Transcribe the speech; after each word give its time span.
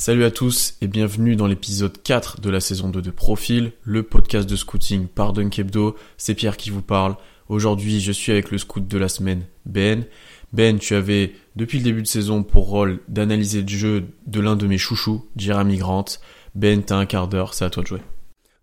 Salut 0.00 0.24
à 0.24 0.30
tous 0.30 0.76
et 0.80 0.86
bienvenue 0.86 1.36
dans 1.36 1.46
l'épisode 1.46 2.02
4 2.02 2.40
de 2.40 2.48
la 2.48 2.60
saison 2.60 2.88
2 2.88 3.02
de 3.02 3.10
Profil, 3.10 3.72
le 3.82 4.02
podcast 4.02 4.48
de 4.48 4.56
scouting 4.56 5.06
par 5.06 5.34
Dunkebdo. 5.34 5.94
C'est 6.16 6.34
Pierre 6.34 6.56
qui 6.56 6.70
vous 6.70 6.80
parle. 6.80 7.16
Aujourd'hui, 7.50 8.00
je 8.00 8.10
suis 8.10 8.32
avec 8.32 8.50
le 8.50 8.56
scout 8.56 8.88
de 8.88 8.96
la 8.96 9.10
semaine, 9.10 9.44
Ben. 9.66 10.06
Ben, 10.54 10.78
tu 10.78 10.94
avais 10.94 11.34
depuis 11.54 11.76
le 11.76 11.84
début 11.84 12.00
de 12.00 12.06
saison 12.06 12.42
pour 12.42 12.68
rôle 12.68 13.00
d'analyser 13.08 13.60
le 13.60 13.68
jeu 13.68 14.06
de 14.26 14.40
l'un 14.40 14.56
de 14.56 14.66
mes 14.66 14.78
chouchous, 14.78 15.28
Jeremy 15.36 15.76
Grant. 15.76 16.06
Ben, 16.54 16.82
t'as 16.82 16.96
un 16.96 17.04
quart 17.04 17.28
d'heure, 17.28 17.52
c'est 17.52 17.66
à 17.66 17.70
toi 17.70 17.82
de 17.82 17.88
jouer. 17.88 18.00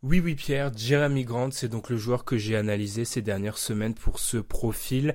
Oui, 0.01 0.19
oui, 0.19 0.33
Pierre, 0.33 0.71
Jeremy 0.75 1.23
Grant, 1.23 1.49
c'est 1.51 1.67
donc 1.67 1.91
le 1.91 1.97
joueur 1.97 2.25
que 2.25 2.37
j'ai 2.37 2.55
analysé 2.55 3.05
ces 3.05 3.21
dernières 3.21 3.59
semaines 3.59 3.93
pour 3.93 4.17
ce 4.17 4.37
profil. 4.37 5.13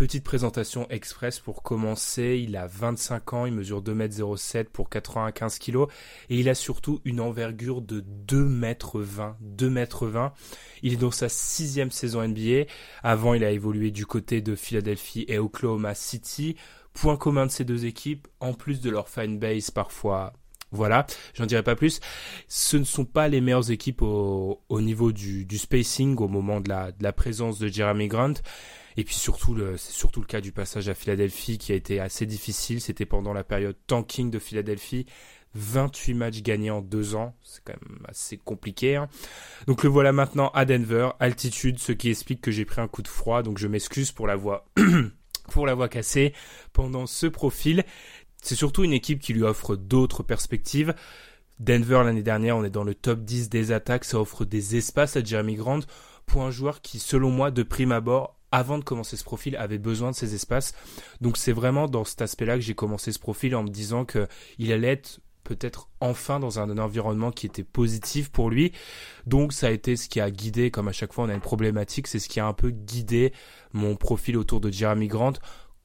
Petite 0.00 0.24
présentation 0.24 0.88
express 0.88 1.40
pour 1.40 1.62
commencer. 1.62 2.42
Il 2.42 2.56
a 2.56 2.66
25 2.66 3.34
ans, 3.34 3.44
il 3.44 3.52
mesure 3.52 3.82
2m07 3.82 4.64
pour 4.64 4.88
95 4.88 5.58
kg 5.58 5.88
et 6.30 6.40
il 6.40 6.48
a 6.48 6.54
surtout 6.54 7.02
une 7.04 7.20
envergure 7.20 7.82
de 7.82 8.02
2m20. 8.26 9.34
2m20. 9.44 10.32
Il 10.82 10.94
est 10.94 10.96
dans 10.96 11.10
sa 11.10 11.28
sixième 11.28 11.90
saison 11.90 12.26
NBA. 12.26 12.64
Avant, 13.02 13.34
il 13.34 13.44
a 13.44 13.50
évolué 13.50 13.90
du 13.90 14.06
côté 14.06 14.40
de 14.40 14.54
Philadelphie 14.54 15.26
et 15.28 15.38
Oklahoma 15.38 15.94
City. 15.94 16.56
Point 16.94 17.18
commun 17.18 17.44
de 17.44 17.50
ces 17.50 17.66
deux 17.66 17.84
équipes, 17.84 18.26
en 18.40 18.54
plus 18.54 18.80
de 18.80 18.88
leur 18.88 19.10
fanbase 19.10 19.70
parfois 19.70 20.32
voilà, 20.72 21.04
j'en 21.34 21.46
dirai 21.46 21.64
pas 21.64 21.74
plus. 21.74 22.00
Ce 22.48 22.78
ne 22.78 22.84
sont 22.84 23.04
pas 23.04 23.28
les 23.28 23.42
meilleures 23.42 23.70
équipes 23.70 24.00
au, 24.00 24.60
niveau 24.70 25.12
du, 25.12 25.58
spacing 25.58 26.16
au 26.16 26.28
moment 26.28 26.60
de 26.60 26.70
la 26.70 27.12
présence 27.12 27.58
de 27.58 27.68
Jeremy 27.68 28.08
Grant. 28.08 28.34
Et 28.96 29.04
puis 29.04 29.14
surtout, 29.14 29.56
c'est 29.76 29.92
surtout 29.92 30.20
le 30.20 30.26
cas 30.26 30.40
du 30.40 30.52
passage 30.52 30.88
à 30.88 30.94
Philadelphie 30.94 31.58
qui 31.58 31.72
a 31.72 31.74
été 31.74 32.00
assez 32.00 32.26
difficile. 32.26 32.80
C'était 32.80 33.06
pendant 33.06 33.32
la 33.32 33.44
période 33.44 33.76
tanking 33.86 34.30
de 34.30 34.38
Philadelphie. 34.38 35.06
28 35.54 36.14
matchs 36.14 36.42
gagnés 36.42 36.70
en 36.70 36.80
deux 36.80 37.16
ans, 37.16 37.34
c'est 37.42 37.62
quand 37.64 37.74
même 37.88 37.98
assez 38.08 38.36
compliqué. 38.36 38.96
Hein. 38.96 39.08
Donc 39.66 39.82
le 39.82 39.88
voilà 39.88 40.12
maintenant 40.12 40.50
à 40.50 40.64
Denver, 40.64 41.10
altitude, 41.18 41.78
ce 41.78 41.92
qui 41.92 42.08
explique 42.10 42.40
que 42.40 42.50
j'ai 42.50 42.64
pris 42.64 42.80
un 42.80 42.88
coup 42.88 43.02
de 43.02 43.08
froid, 43.08 43.42
donc 43.42 43.58
je 43.58 43.66
m'excuse 43.66 44.12
pour 44.12 44.26
la 44.26 44.36
voix, 44.36 44.66
pour 45.50 45.66
la 45.66 45.74
voix 45.74 45.88
cassée 45.88 46.34
pendant 46.72 47.06
ce 47.06 47.26
profil. 47.26 47.84
C'est 48.42 48.54
surtout 48.54 48.84
une 48.84 48.92
équipe 48.92 49.20
qui 49.20 49.32
lui 49.32 49.42
offre 49.42 49.76
d'autres 49.76 50.22
perspectives. 50.22 50.94
Denver 51.58 52.02
l'année 52.04 52.22
dernière, 52.22 52.56
on 52.56 52.64
est 52.64 52.70
dans 52.70 52.84
le 52.84 52.94
top 52.94 53.20
10 53.20 53.50
des 53.50 53.72
attaques, 53.72 54.04
ça 54.04 54.18
offre 54.18 54.44
des 54.44 54.76
espaces 54.76 55.16
à 55.16 55.24
Jeremy 55.24 55.56
Grant 55.56 55.80
pour 56.24 56.42
un 56.42 56.50
joueur 56.50 56.80
qui, 56.80 56.98
selon 56.98 57.30
moi, 57.30 57.50
de 57.50 57.62
prime 57.62 57.92
abord, 57.92 58.39
avant 58.52 58.78
de 58.78 58.84
commencer 58.84 59.16
ce 59.16 59.24
profil, 59.24 59.56
avait 59.56 59.78
besoin 59.78 60.10
de 60.10 60.16
ces 60.16 60.34
espaces. 60.34 60.74
Donc 61.20 61.36
c'est 61.36 61.52
vraiment 61.52 61.86
dans 61.86 62.04
cet 62.04 62.22
aspect-là 62.22 62.54
que 62.56 62.62
j'ai 62.62 62.74
commencé 62.74 63.12
ce 63.12 63.18
profil 63.18 63.54
en 63.54 63.62
me 63.62 63.68
disant 63.68 64.04
que 64.04 64.26
il 64.58 64.72
allait 64.72 64.88
être 64.88 65.20
peut-être 65.44 65.88
enfin 66.00 66.38
dans 66.38 66.60
un, 66.60 66.78
environnement 66.78 67.32
qui 67.32 67.46
était 67.46 67.64
positif 67.64 68.30
pour 68.30 68.50
lui. 68.50 68.72
Donc 69.26 69.52
ça 69.52 69.68
a 69.68 69.70
été 69.70 69.96
ce 69.96 70.08
qui 70.08 70.20
a 70.20 70.30
guidé, 70.30 70.70
comme 70.70 70.88
à 70.88 70.92
chaque 70.92 71.12
fois 71.12 71.24
on 71.24 71.28
a 71.28 71.34
une 71.34 71.40
problématique, 71.40 72.06
c'est 72.06 72.18
ce 72.18 72.28
qui 72.28 72.40
a 72.40 72.46
un 72.46 72.52
peu 72.52 72.70
guidé 72.70 73.32
mon 73.72 73.96
profil 73.96 74.36
autour 74.36 74.60
de 74.60 74.70
Jeremy 74.70 75.08
Grant. 75.08 75.32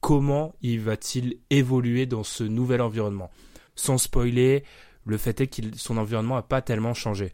Comment 0.00 0.54
il 0.60 0.80
va-t-il 0.80 1.38
évoluer 1.50 2.06
dans 2.06 2.22
ce 2.22 2.44
nouvel 2.44 2.80
environnement? 2.80 3.30
Sans 3.74 3.98
spoiler, 3.98 4.62
le 5.04 5.18
fait 5.18 5.40
est 5.40 5.46
que 5.46 5.62
son 5.76 5.96
environnement 5.96 6.36
n'a 6.36 6.42
pas 6.42 6.62
tellement 6.62 6.94
changé. 6.94 7.32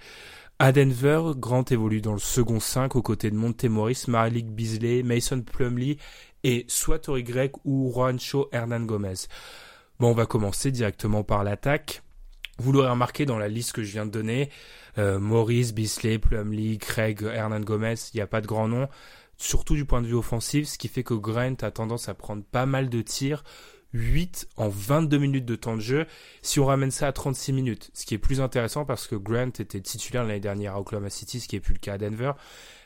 À 0.65 0.71
Denver, 0.71 1.33
Grant 1.35 1.65
évolue 1.73 2.01
dans 2.01 2.13
le 2.13 2.21
second 2.21 2.61
5 2.61 2.95
aux 2.95 3.03
côtés 3.03 3.33
de 3.33 3.35
Montemoris, 3.35 4.07
Malik 4.07 4.47
Beasley, 4.47 5.03
Mason 5.03 5.41
Plumley 5.43 5.97
et 6.45 6.65
soit 6.69 7.01
Tori 7.01 7.25
Gregg 7.25 7.51
ou 7.65 7.91
Juancho 7.93 8.49
Hernan 8.53 8.87
Gomez. 8.87 9.27
Bon, 9.99 10.11
on 10.11 10.15
va 10.15 10.25
commencer 10.25 10.71
directement 10.71 11.25
par 11.25 11.43
l'attaque. 11.43 12.05
Vous 12.59 12.71
l'aurez 12.71 12.91
remarqué 12.91 13.27
dans 13.27 13.41
la 13.41 13.49
liste 13.49 13.73
que 13.73 13.83
je 13.83 13.91
viens 13.91 14.07
de 14.07 14.13
donner, 14.13 14.51
euh, 14.99 15.19
Maurice, 15.19 15.75
Beasley, 15.75 16.21
Plumley, 16.21 16.77
Craig, 16.77 17.25
Hernan 17.25 17.59
Gomez, 17.59 17.97
il 18.15 18.19
n'y 18.19 18.23
a 18.23 18.29
pas 18.29 18.41
de 18.41 18.47
grand 18.47 18.69
nom, 18.69 18.89
surtout 19.39 19.75
du 19.75 19.85
point 19.85 20.01
de 20.01 20.07
vue 20.07 20.15
offensif, 20.15 20.69
ce 20.69 20.79
qui 20.79 20.87
fait 20.87 21.03
que 21.03 21.15
Grant 21.15 21.57
a 21.63 21.73
tendance 21.73 22.09
à 22.09 22.15
prendre 22.15 22.45
pas 22.45 22.67
mal 22.67 22.89
de 22.89 23.03
tirs, 23.03 23.43
8 23.93 24.49
en 24.57 24.69
22 24.69 25.19
minutes 25.19 25.45
de 25.45 25.57
temps 25.57 25.77
de 25.77 25.81
jeu. 25.81 26.07
Si 26.41 26.61
on 26.61 26.67
ramène 26.67 26.91
ça 26.91 27.09
à 27.09 27.13
36 27.13 27.53
minutes, 27.53 27.91
ce 27.95 28.07
qui 28.07 28.15
est 28.15 28.19
plus 28.19 28.41
intéressant 28.41 28.85
parce 28.85 29.07
que 29.07 29.15
Grant 29.15 29.49
était 29.59 29.81
titulaire 29.81 30.25
l'année 30.25 30.41
dernière 30.41 30.75
à 30.75 30.81
Oklahoma 30.81 31.11
City, 31.11 31.41
ce 31.41 31.49
qui 31.49 31.57
est 31.57 31.61
plus 31.61 31.75
le 31.75 31.79
cas 31.79 31.95
à 31.95 31.99
Denver, 31.99 32.33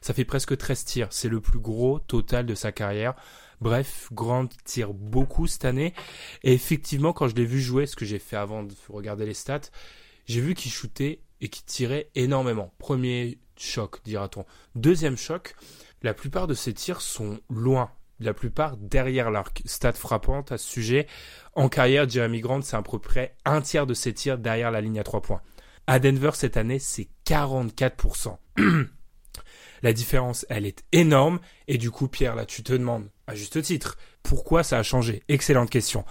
ça 0.00 0.14
fait 0.14 0.24
presque 0.24 0.56
13 0.56 0.84
tirs. 0.84 1.08
C'est 1.10 1.28
le 1.28 1.40
plus 1.40 1.58
gros 1.58 1.98
total 1.98 2.46
de 2.46 2.54
sa 2.54 2.72
carrière. 2.72 3.14
Bref, 3.60 4.08
Grant 4.12 4.48
tire 4.64 4.92
beaucoup 4.92 5.46
cette 5.46 5.64
année. 5.64 5.94
Et 6.42 6.52
effectivement, 6.52 7.12
quand 7.12 7.28
je 7.28 7.34
l'ai 7.34 7.46
vu 7.46 7.60
jouer, 7.60 7.86
ce 7.86 7.96
que 7.96 8.04
j'ai 8.04 8.18
fait 8.18 8.36
avant 8.36 8.62
de 8.62 8.74
regarder 8.88 9.26
les 9.26 9.34
stats, 9.34 9.70
j'ai 10.26 10.40
vu 10.40 10.54
qu'il 10.54 10.70
shootait 10.70 11.20
et 11.40 11.48
qu'il 11.48 11.64
tirait 11.64 12.10
énormément. 12.14 12.72
Premier 12.78 13.38
choc, 13.56 14.00
dira-t-on. 14.04 14.44
Deuxième 14.74 15.16
choc, 15.16 15.54
la 16.02 16.14
plupart 16.14 16.46
de 16.46 16.54
ses 16.54 16.74
tirs 16.74 17.00
sont 17.00 17.40
loin 17.48 17.90
la 18.20 18.34
plupart 18.34 18.76
derrière 18.76 19.30
l'arc. 19.30 19.62
Stat 19.64 19.92
frappante 19.92 20.52
à 20.52 20.58
ce 20.58 20.68
sujet. 20.68 21.06
En 21.54 21.68
carrière, 21.68 22.08
Jeremy 22.08 22.40
Grant, 22.40 22.62
c'est 22.62 22.76
à 22.76 22.82
peu 22.82 22.98
près 22.98 23.36
un 23.44 23.60
tiers 23.60 23.86
de 23.86 23.94
ses 23.94 24.12
tirs 24.12 24.38
derrière 24.38 24.70
la 24.70 24.80
ligne 24.80 24.98
à 24.98 25.04
trois 25.04 25.22
points. 25.22 25.42
À 25.86 25.98
Denver 25.98 26.30
cette 26.34 26.56
année, 26.56 26.78
c'est 26.78 27.08
44%. 27.26 28.36
la 29.82 29.92
différence, 29.92 30.46
elle 30.48 30.66
est 30.66 30.82
énorme. 30.92 31.38
Et 31.68 31.78
du 31.78 31.90
coup, 31.90 32.08
Pierre, 32.08 32.34
là, 32.34 32.44
tu 32.44 32.62
te 32.62 32.72
demandes, 32.72 33.08
à 33.26 33.34
juste 33.34 33.62
titre, 33.62 33.96
pourquoi 34.22 34.62
ça 34.62 34.78
a 34.78 34.82
changé? 34.82 35.22
Excellente 35.28 35.70
question. 35.70 36.04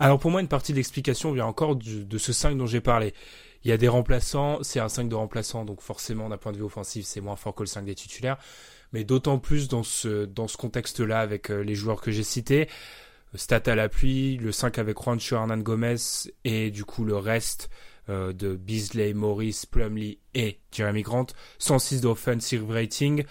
Alors 0.00 0.18
pour 0.18 0.30
moi, 0.30 0.40
une 0.40 0.48
partie 0.48 0.72
de 0.72 0.78
l'explication 0.78 1.32
vient 1.32 1.46
encore 1.46 1.76
de 1.76 2.18
ce 2.18 2.32
5 2.32 2.56
dont 2.56 2.66
j'ai 2.66 2.80
parlé. 2.80 3.14
Il 3.62 3.68
y 3.68 3.72
a 3.72 3.76
des 3.76 3.88
remplaçants, 3.88 4.58
c'est 4.62 4.80
un 4.80 4.88
5 4.88 5.08
de 5.08 5.14
remplaçants, 5.14 5.66
donc 5.66 5.82
forcément 5.82 6.30
d'un 6.30 6.38
point 6.38 6.52
de 6.52 6.56
vue 6.56 6.62
offensif, 6.62 7.04
c'est 7.04 7.20
moins 7.20 7.36
fort 7.36 7.54
que 7.54 7.62
le 7.62 7.66
5 7.66 7.84
des 7.84 7.94
titulaires 7.94 8.38
mais 8.92 9.04
d'autant 9.04 9.38
plus 9.38 9.68
dans 9.68 9.82
ce, 9.82 10.24
dans 10.24 10.48
ce 10.48 10.56
contexte-là 10.56 11.20
avec 11.20 11.50
euh, 11.50 11.62
les 11.62 11.74
joueurs 11.74 12.00
que 12.00 12.10
j'ai 12.10 12.22
cités. 12.22 12.68
Stat 13.34 13.62
à 13.66 13.74
l'appui, 13.76 14.36
le 14.38 14.50
5 14.50 14.78
avec 14.78 15.00
Juancho 15.00 15.36
Hernan 15.36 15.58
Gomez 15.58 15.96
et 16.44 16.70
du 16.70 16.84
coup 16.84 17.04
le 17.04 17.16
reste 17.16 17.70
euh, 18.08 18.32
de 18.32 18.56
Beasley, 18.56 19.12
Morris, 19.14 19.62
Plumley 19.70 20.18
et 20.34 20.58
Jeremy 20.72 21.02
Grant. 21.02 21.26
106 21.58 22.00
d'offensive 22.00 22.68
rating. 22.68 23.24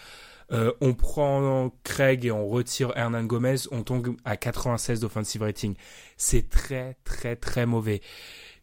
Euh, 0.52 0.72
on 0.82 0.94
prend 0.94 1.70
Craig 1.84 2.26
et 2.26 2.32
on 2.32 2.48
retire 2.48 2.94
Hernan 2.96 3.24
Gomez, 3.26 3.68
on 3.72 3.84
tombe 3.84 4.16
à 4.26 4.38
96 4.38 5.02
d'offensive 5.02 5.42
rating. 5.42 5.76
C'est 6.18 6.50
très 6.50 6.96
très 7.04 7.36
très 7.36 7.66
mauvais. 7.66 8.02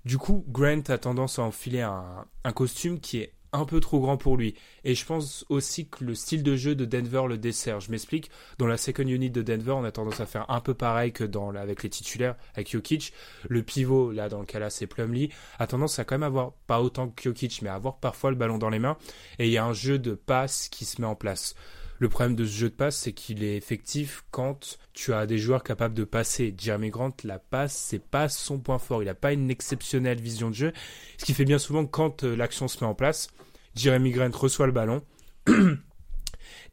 Du 0.04 0.18
coup, 0.18 0.44
Grant 0.48 0.82
a 0.88 0.98
tendance 0.98 1.38
à 1.38 1.42
enfiler 1.42 1.82
un 1.82 2.52
costume 2.52 2.98
qui 3.00 3.18
est 3.18 3.32
un 3.52 3.64
peu 3.64 3.80
trop 3.80 4.00
grand 4.00 4.16
pour 4.16 4.36
lui. 4.36 4.54
Et 4.84 4.94
je 4.94 5.04
pense 5.04 5.44
aussi 5.48 5.88
que 5.88 6.04
le 6.04 6.14
style 6.14 6.42
de 6.42 6.56
jeu 6.56 6.74
de 6.74 6.84
Denver 6.84 7.22
le 7.28 7.38
dessert. 7.38 7.80
Je 7.80 7.90
m'explique. 7.90 8.30
Dans 8.58 8.66
la 8.66 8.76
second 8.76 9.06
unit 9.06 9.30
de 9.30 9.42
Denver, 9.42 9.72
on 9.72 9.84
a 9.84 9.92
tendance 9.92 10.20
à 10.20 10.26
faire 10.26 10.50
un 10.50 10.60
peu 10.60 10.74
pareil 10.74 11.12
que 11.12 11.24
dans 11.24 11.54
avec 11.54 11.82
les 11.82 11.90
titulaires, 11.90 12.36
avec 12.54 12.70
Jokic. 12.70 13.12
Le 13.48 13.62
pivot, 13.62 14.12
là, 14.12 14.28
dans 14.28 14.40
le 14.40 14.46
cas 14.46 14.58
là, 14.58 14.70
c'est 14.70 14.86
Plumlee, 14.86 15.30
a 15.58 15.66
tendance 15.66 15.98
à 15.98 16.04
quand 16.04 16.16
même 16.16 16.22
avoir, 16.22 16.52
pas 16.66 16.80
autant 16.80 17.08
que 17.08 17.22
Jokic, 17.22 17.62
mais 17.62 17.68
à 17.68 17.74
avoir 17.74 17.98
parfois 17.98 18.30
le 18.30 18.36
ballon 18.36 18.58
dans 18.58 18.70
les 18.70 18.78
mains. 18.78 18.96
Et 19.38 19.46
il 19.46 19.52
y 19.52 19.58
a 19.58 19.64
un 19.64 19.72
jeu 19.72 19.98
de 19.98 20.14
passe 20.14 20.68
qui 20.68 20.84
se 20.84 21.00
met 21.00 21.06
en 21.06 21.14
place. 21.14 21.54
Le 21.98 22.08
problème 22.08 22.36
de 22.36 22.44
ce 22.44 22.56
jeu 22.56 22.68
de 22.68 22.74
passe, 22.74 22.96
c'est 22.96 23.12
qu'il 23.12 23.42
est 23.42 23.56
effectif 23.56 24.24
quand 24.30 24.78
tu 24.92 25.12
as 25.12 25.26
des 25.26 25.38
joueurs 25.38 25.62
capables 25.62 25.94
de 25.94 26.04
passer. 26.04 26.54
Jeremy 26.56 26.90
Grant, 26.90 27.12
la 27.24 27.38
passe, 27.38 27.74
c'est 27.74 28.04
pas 28.04 28.28
son 28.28 28.58
point 28.58 28.78
fort. 28.78 29.02
Il 29.02 29.06
n'a 29.06 29.14
pas 29.14 29.32
une 29.32 29.50
exceptionnelle 29.50 30.20
vision 30.20 30.50
de 30.50 30.54
jeu. 30.54 30.72
Ce 31.16 31.24
qui 31.24 31.34
fait 31.34 31.44
bien 31.44 31.58
souvent 31.58 31.86
quand 31.86 32.24
euh, 32.24 32.36
l'action 32.36 32.68
se 32.68 32.82
met 32.82 32.88
en 32.88 32.94
place, 32.94 33.28
Jeremy 33.74 34.10
Grant 34.10 34.30
reçoit 34.32 34.66
le 34.66 34.72
ballon 34.72 35.02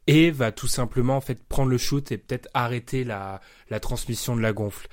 et 0.06 0.30
va 0.30 0.52
tout 0.52 0.66
simplement 0.66 1.16
en 1.16 1.20
fait 1.20 1.42
prendre 1.46 1.70
le 1.70 1.78
shoot 1.78 2.12
et 2.12 2.18
peut-être 2.18 2.48
arrêter 2.54 3.04
la, 3.04 3.40
transmission 3.80 4.36
de 4.36 4.40
la 4.40 4.52
gonfle. 4.52 4.88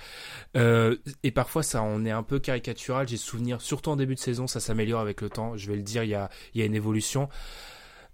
Euh, 0.56 0.96
et 1.24 1.32
parfois 1.32 1.64
ça 1.64 1.84
on 1.84 2.06
est 2.06 2.12
un 2.12 2.24
peu 2.24 2.40
caricatural, 2.40 3.08
j'ai 3.08 3.18
souvenir, 3.18 3.62
surtout 3.62 3.92
en 3.92 3.96
début 3.96 4.16
de 4.16 4.20
saison, 4.20 4.48
ça 4.48 4.60
s'améliore 4.60 5.02
avec 5.02 5.22
le 5.22 5.30
temps, 5.30 5.58
je 5.58 5.68
vais 5.68 5.76
le 5.76 5.84
dire, 5.84 6.04
il 6.04 6.10
y 6.10 6.16
a, 6.16 6.30
il 6.54 6.62
y 6.62 6.64
a 6.64 6.66
une 6.66 6.76
évolution. 6.76 7.30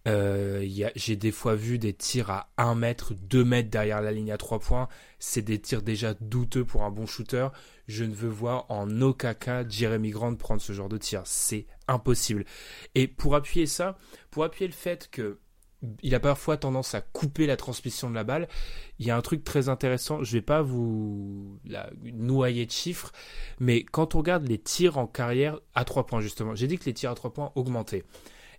Euh, 0.08 0.66
j'ai 0.96 1.16
des 1.16 1.32
fois 1.32 1.56
vu 1.56 1.80
des 1.80 1.94
tirs 1.94 2.30
à 2.30 2.50
1 2.58 2.76
mètre, 2.76 3.14
2 3.14 3.44
mètres 3.44 3.70
derrière 3.70 4.02
la 4.02 4.12
ligne 4.12 4.32
à 4.32 4.38
3 4.38 4.60
points. 4.60 4.88
C'est 5.20 5.42
des 5.42 5.60
tirs 5.60 5.82
déjà 5.82 6.14
douteux 6.22 6.64
pour 6.64 6.84
un 6.84 6.92
bon 6.92 7.06
shooter. 7.06 7.50
Je 7.88 8.04
ne 8.04 8.14
veux 8.14 8.30
voir 8.30 8.66
en 8.70 9.02
aucun 9.02 9.34
cas 9.34 9.68
Jeremy 9.68 10.12
Grant 10.12 10.36
prendre 10.36 10.62
ce 10.62 10.74
genre 10.74 10.90
de 10.90 10.98
tir. 10.98 11.22
C'est 11.26 11.68
impossible. 11.88 12.46
Et 12.96 13.08
pour 13.08 13.36
appuyer 13.36 13.66
ça, 13.66 13.98
pour 14.32 14.44
appuyer 14.44 14.68
le 14.68 14.74
fait 14.74 15.10
que 15.12 15.40
il 16.02 16.16
a 16.16 16.20
parfois 16.20 16.58
tendance 16.58 16.96
à 16.96 17.02
couper 17.02 17.46
la 17.46 17.56
transmission 17.56 18.10
de 18.10 18.16
la 18.16 18.24
balle. 18.24 18.48
Il 18.98 19.06
y 19.06 19.12
a 19.12 19.18
un 19.18 19.22
truc 19.22 19.44
très 19.44 19.70
intéressant, 19.70 20.24
je 20.24 20.34
vais 20.34 20.42
pas 20.42 20.64
vous 20.64 21.60
noyer 22.04 22.66
de 22.66 22.72
chiffres, 22.72 23.12
mais 23.60 23.84
quand 23.84 24.16
on 24.16 24.20
regarde 24.20 24.48
les 24.48 24.58
tirs 24.58 24.98
en 24.98 25.06
carrière 25.06 25.60
à 25.76 25.86
3 25.86 26.08
points 26.08 26.22
justement, 26.22 26.56
j'ai 26.56 26.68
dit 26.68 26.80
que 26.80 26.86
les 26.86 26.94
tirs 26.94 27.12
à 27.12 27.16
3 27.16 27.32
points 27.32 27.52
augmentaient. 27.54 28.04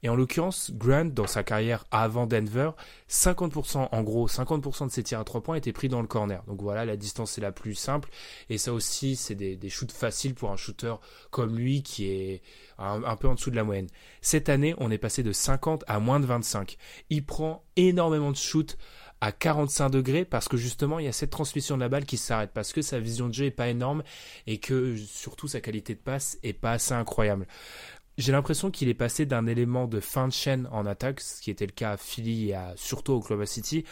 Et 0.02 0.08
en 0.08 0.16
l'occurrence, 0.16 0.70
Grant, 0.72 1.06
dans 1.06 1.26
sa 1.26 1.42
carrière 1.42 1.84
avant 1.90 2.26
Denver, 2.26 2.70
50%, 3.10 3.88
en 3.90 4.02
gros, 4.02 4.28
50% 4.28 4.86
de 4.86 4.92
ses 4.92 5.02
tirs 5.02 5.20
à 5.20 5.24
3 5.24 5.42
points 5.42 5.56
étaient 5.56 5.72
pris 5.72 5.88
dans 5.88 6.00
le 6.00 6.06
corner. 6.06 6.42
Donc 6.46 6.62
voilà, 6.62 6.84
la 6.84 6.96
distance 6.96 7.38
est 7.38 7.40
la 7.40 7.52
plus 7.52 7.74
simple. 7.74 8.08
Et 8.48 8.58
ça 8.58 8.72
aussi, 8.72 9.16
c'est 9.16 9.34
des, 9.34 9.56
des 9.56 9.70
shoots 9.70 9.92
faciles 9.92 10.34
pour 10.34 10.50
un 10.50 10.56
shooter 10.56 10.94
comme 11.30 11.56
lui 11.56 11.82
qui 11.82 12.08
est 12.08 12.42
un, 12.78 13.02
un, 13.02 13.16
peu 13.16 13.28
en 13.28 13.34
dessous 13.34 13.50
de 13.50 13.56
la 13.56 13.64
moyenne. 13.64 13.88
Cette 14.20 14.48
année, 14.48 14.74
on 14.78 14.90
est 14.90 14.98
passé 14.98 15.22
de 15.22 15.32
50 15.32 15.84
à 15.86 15.98
moins 15.98 16.20
de 16.20 16.26
25. 16.26 16.76
Il 17.10 17.24
prend 17.24 17.64
énormément 17.76 18.30
de 18.30 18.36
shoots 18.36 18.76
à 19.20 19.32
45 19.32 19.90
degrés 19.90 20.24
parce 20.24 20.48
que 20.48 20.56
justement 20.56 20.98
il 20.98 21.06
y 21.06 21.08
a 21.08 21.12
cette 21.12 21.30
transmission 21.30 21.76
de 21.76 21.80
la 21.80 21.88
balle 21.88 22.04
qui 22.04 22.16
s'arrête 22.16 22.50
parce 22.54 22.72
que 22.72 22.82
sa 22.82 23.00
vision 23.00 23.28
de 23.28 23.34
jeu 23.34 23.46
est 23.46 23.50
pas 23.50 23.68
énorme 23.68 24.02
et 24.46 24.58
que 24.58 24.96
surtout 24.96 25.48
sa 25.48 25.60
qualité 25.60 25.94
de 25.94 26.00
passe 26.00 26.38
est 26.42 26.52
pas 26.52 26.72
assez 26.72 26.94
incroyable 26.94 27.46
j'ai 28.18 28.32
l'impression 28.32 28.70
qu'il 28.70 28.88
est 28.88 28.94
passé 28.94 29.24
d'un 29.26 29.46
élément 29.46 29.86
de 29.86 30.00
fin 30.00 30.28
de 30.28 30.32
chaîne 30.32 30.68
en 30.72 30.84
attaque, 30.84 31.20
ce 31.20 31.40
qui 31.40 31.50
était 31.50 31.66
le 31.66 31.72
cas 31.72 31.92
à 31.92 31.96
Philly 31.96 32.50
et 32.50 32.58
surtout 32.76 33.12
au 33.12 33.16
Oklahoma 33.18 33.46
City, 33.46 33.84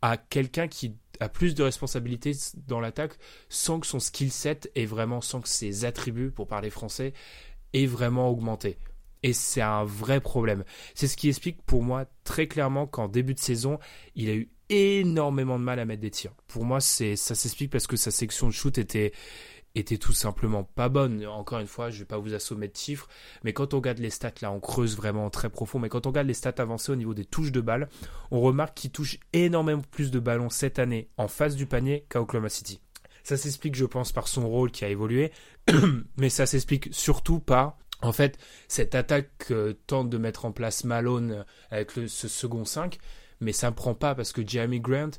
à 0.00 0.16
quelqu'un 0.16 0.68
qui 0.68 0.96
a 1.20 1.28
plus 1.28 1.54
de 1.54 1.62
responsabilités 1.62 2.32
dans 2.66 2.80
l'attaque 2.80 3.18
sans 3.48 3.78
que 3.78 3.86
son 3.86 4.00
skill 4.00 4.32
set 4.32 4.70
et 4.74 4.86
vraiment 4.86 5.20
sans 5.20 5.40
que 5.40 5.48
ses 5.48 5.84
attributs, 5.84 6.30
pour 6.30 6.48
parler 6.48 6.70
français, 6.70 7.12
aient 7.74 7.86
vraiment 7.86 8.30
augmenté. 8.30 8.78
Et 9.22 9.32
c'est 9.32 9.60
un 9.60 9.84
vrai 9.84 10.20
problème. 10.20 10.64
C'est 10.94 11.08
ce 11.08 11.16
qui 11.16 11.28
explique 11.28 11.60
pour 11.62 11.82
moi 11.82 12.06
très 12.24 12.46
clairement 12.46 12.86
qu'en 12.86 13.08
début 13.08 13.34
de 13.34 13.40
saison, 13.40 13.78
il 14.14 14.30
a 14.30 14.34
eu 14.34 14.48
énormément 14.70 15.58
de 15.58 15.64
mal 15.64 15.78
à 15.80 15.84
mettre 15.84 16.02
des 16.02 16.10
tirs. 16.10 16.34
Pour 16.46 16.64
moi, 16.64 16.80
ça 16.80 17.16
s'explique 17.16 17.70
parce 17.70 17.86
que 17.86 17.96
sa 17.96 18.10
section 18.10 18.46
de 18.46 18.52
shoot 18.52 18.78
était 18.78 19.12
était 19.74 19.98
tout 19.98 20.12
simplement 20.12 20.64
pas 20.64 20.88
bonne. 20.88 21.26
Encore 21.26 21.60
une 21.60 21.66
fois, 21.66 21.90
je 21.90 22.00
vais 22.00 22.04
pas 22.04 22.18
vous 22.18 22.34
assommer 22.34 22.68
de 22.68 22.76
chiffres, 22.76 23.08
mais 23.44 23.52
quand 23.52 23.74
on 23.74 23.78
regarde 23.78 23.98
les 23.98 24.10
stats, 24.10 24.32
là, 24.42 24.50
on 24.50 24.60
creuse 24.60 24.96
vraiment 24.96 25.30
très 25.30 25.50
profond. 25.50 25.78
Mais 25.78 25.88
quand 25.88 26.06
on 26.06 26.10
regarde 26.10 26.26
les 26.26 26.34
stats 26.34 26.54
avancées 26.58 26.92
au 26.92 26.96
niveau 26.96 27.14
des 27.14 27.24
touches 27.24 27.52
de 27.52 27.60
balles, 27.60 27.88
on 28.30 28.40
remarque 28.40 28.76
qu'il 28.76 28.90
touche 28.90 29.18
énormément 29.32 29.82
plus 29.90 30.10
de 30.10 30.18
ballons 30.18 30.50
cette 30.50 30.78
année 30.78 31.08
en 31.16 31.28
face 31.28 31.56
du 31.56 31.66
panier 31.66 32.06
qu'à 32.08 32.20
Oklahoma 32.20 32.48
City. 32.48 32.80
Ça 33.22 33.36
s'explique, 33.36 33.74
je 33.74 33.84
pense, 33.84 34.12
par 34.12 34.26
son 34.26 34.48
rôle 34.48 34.70
qui 34.70 34.84
a 34.84 34.88
évolué, 34.88 35.32
mais 36.16 36.30
ça 36.30 36.46
s'explique 36.46 36.88
surtout 36.92 37.40
par 37.40 37.76
en 38.00 38.12
fait, 38.12 38.38
cette 38.68 38.94
attaque 38.94 39.52
tente 39.86 40.08
de 40.08 40.18
mettre 40.18 40.44
en 40.44 40.52
place 40.52 40.84
Malone 40.84 41.44
avec 41.70 41.90
ce 41.90 42.28
second 42.28 42.64
5, 42.64 42.96
mais 43.40 43.52
ça 43.52 43.70
ne 43.70 43.74
prend 43.74 43.94
pas 43.94 44.14
parce 44.14 44.32
que 44.32 44.46
Jeremy 44.46 44.80
Grant, 44.80 45.10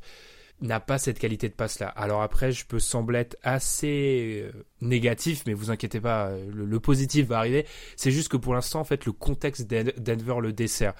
n'a 0.61 0.79
pas 0.79 0.97
cette 0.97 1.19
qualité 1.19 1.47
de 1.47 1.53
passe 1.53 1.79
là. 1.79 1.87
Alors 1.87 2.21
après, 2.21 2.51
je 2.51 2.65
peux 2.65 2.79
sembler 2.79 3.19
être 3.19 3.37
assez 3.43 4.43
euh, 4.43 4.65
négatif, 4.81 5.43
mais 5.45 5.53
vous 5.53 5.71
inquiétez 5.71 6.01
pas, 6.01 6.27
euh, 6.27 6.49
le, 6.53 6.79
positif 6.79 7.27
va 7.27 7.37
arriver. 7.37 7.65
C'est 7.95 8.11
juste 8.11 8.29
que 8.29 8.37
pour 8.37 8.53
l'instant, 8.53 8.79
en 8.79 8.83
fait, 8.83 9.05
le 9.05 9.11
contexte 9.11 9.67
Denver 9.69 10.35
le 10.41 10.53
dessert. 10.53 10.93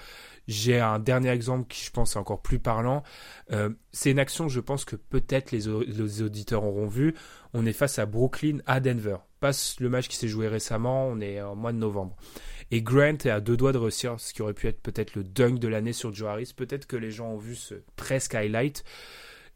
J'ai 0.48 0.80
un 0.80 0.98
dernier 0.98 1.30
exemple 1.30 1.68
qui, 1.68 1.84
je 1.84 1.90
pense, 1.90 2.16
est 2.16 2.18
encore 2.18 2.42
plus 2.42 2.58
parlant. 2.58 3.02
Euh, 3.52 3.70
c'est 3.92 4.10
une 4.10 4.18
action, 4.18 4.48
je 4.48 4.60
pense 4.60 4.84
que 4.84 4.96
peut-être 4.96 5.52
les, 5.52 5.68
auditeurs 5.68 6.64
auront 6.64 6.86
vu. 6.86 7.14
On 7.52 7.66
est 7.66 7.72
face 7.72 7.98
à 7.98 8.06
Brooklyn 8.06 8.58
à 8.66 8.80
Denver. 8.80 9.18
Passe 9.40 9.78
le 9.78 9.88
match 9.88 10.08
qui 10.08 10.16
s'est 10.16 10.28
joué 10.28 10.48
récemment. 10.48 11.06
On 11.06 11.20
est 11.20 11.40
en 11.40 11.54
mois 11.54 11.72
de 11.72 11.78
novembre. 11.78 12.16
Et 12.72 12.82
Grant 12.82 13.18
est 13.24 13.26
à 13.26 13.40
deux 13.40 13.56
doigts 13.56 13.72
de 13.72 13.78
réussir 13.78 14.18
ce 14.18 14.32
qui 14.32 14.42
aurait 14.42 14.54
pu 14.54 14.68
être 14.68 14.80
peut-être 14.80 15.14
le 15.14 15.24
dunk 15.24 15.58
de 15.58 15.68
l'année 15.68 15.92
sur 15.92 16.12
Joe. 16.14 16.52
Peut-être 16.54 16.86
que 16.86 16.96
les 16.96 17.10
gens 17.10 17.28
ont 17.32 17.38
vu 17.38 17.54
ce 17.54 17.74
presque 17.96 18.34
highlight. 18.34 18.84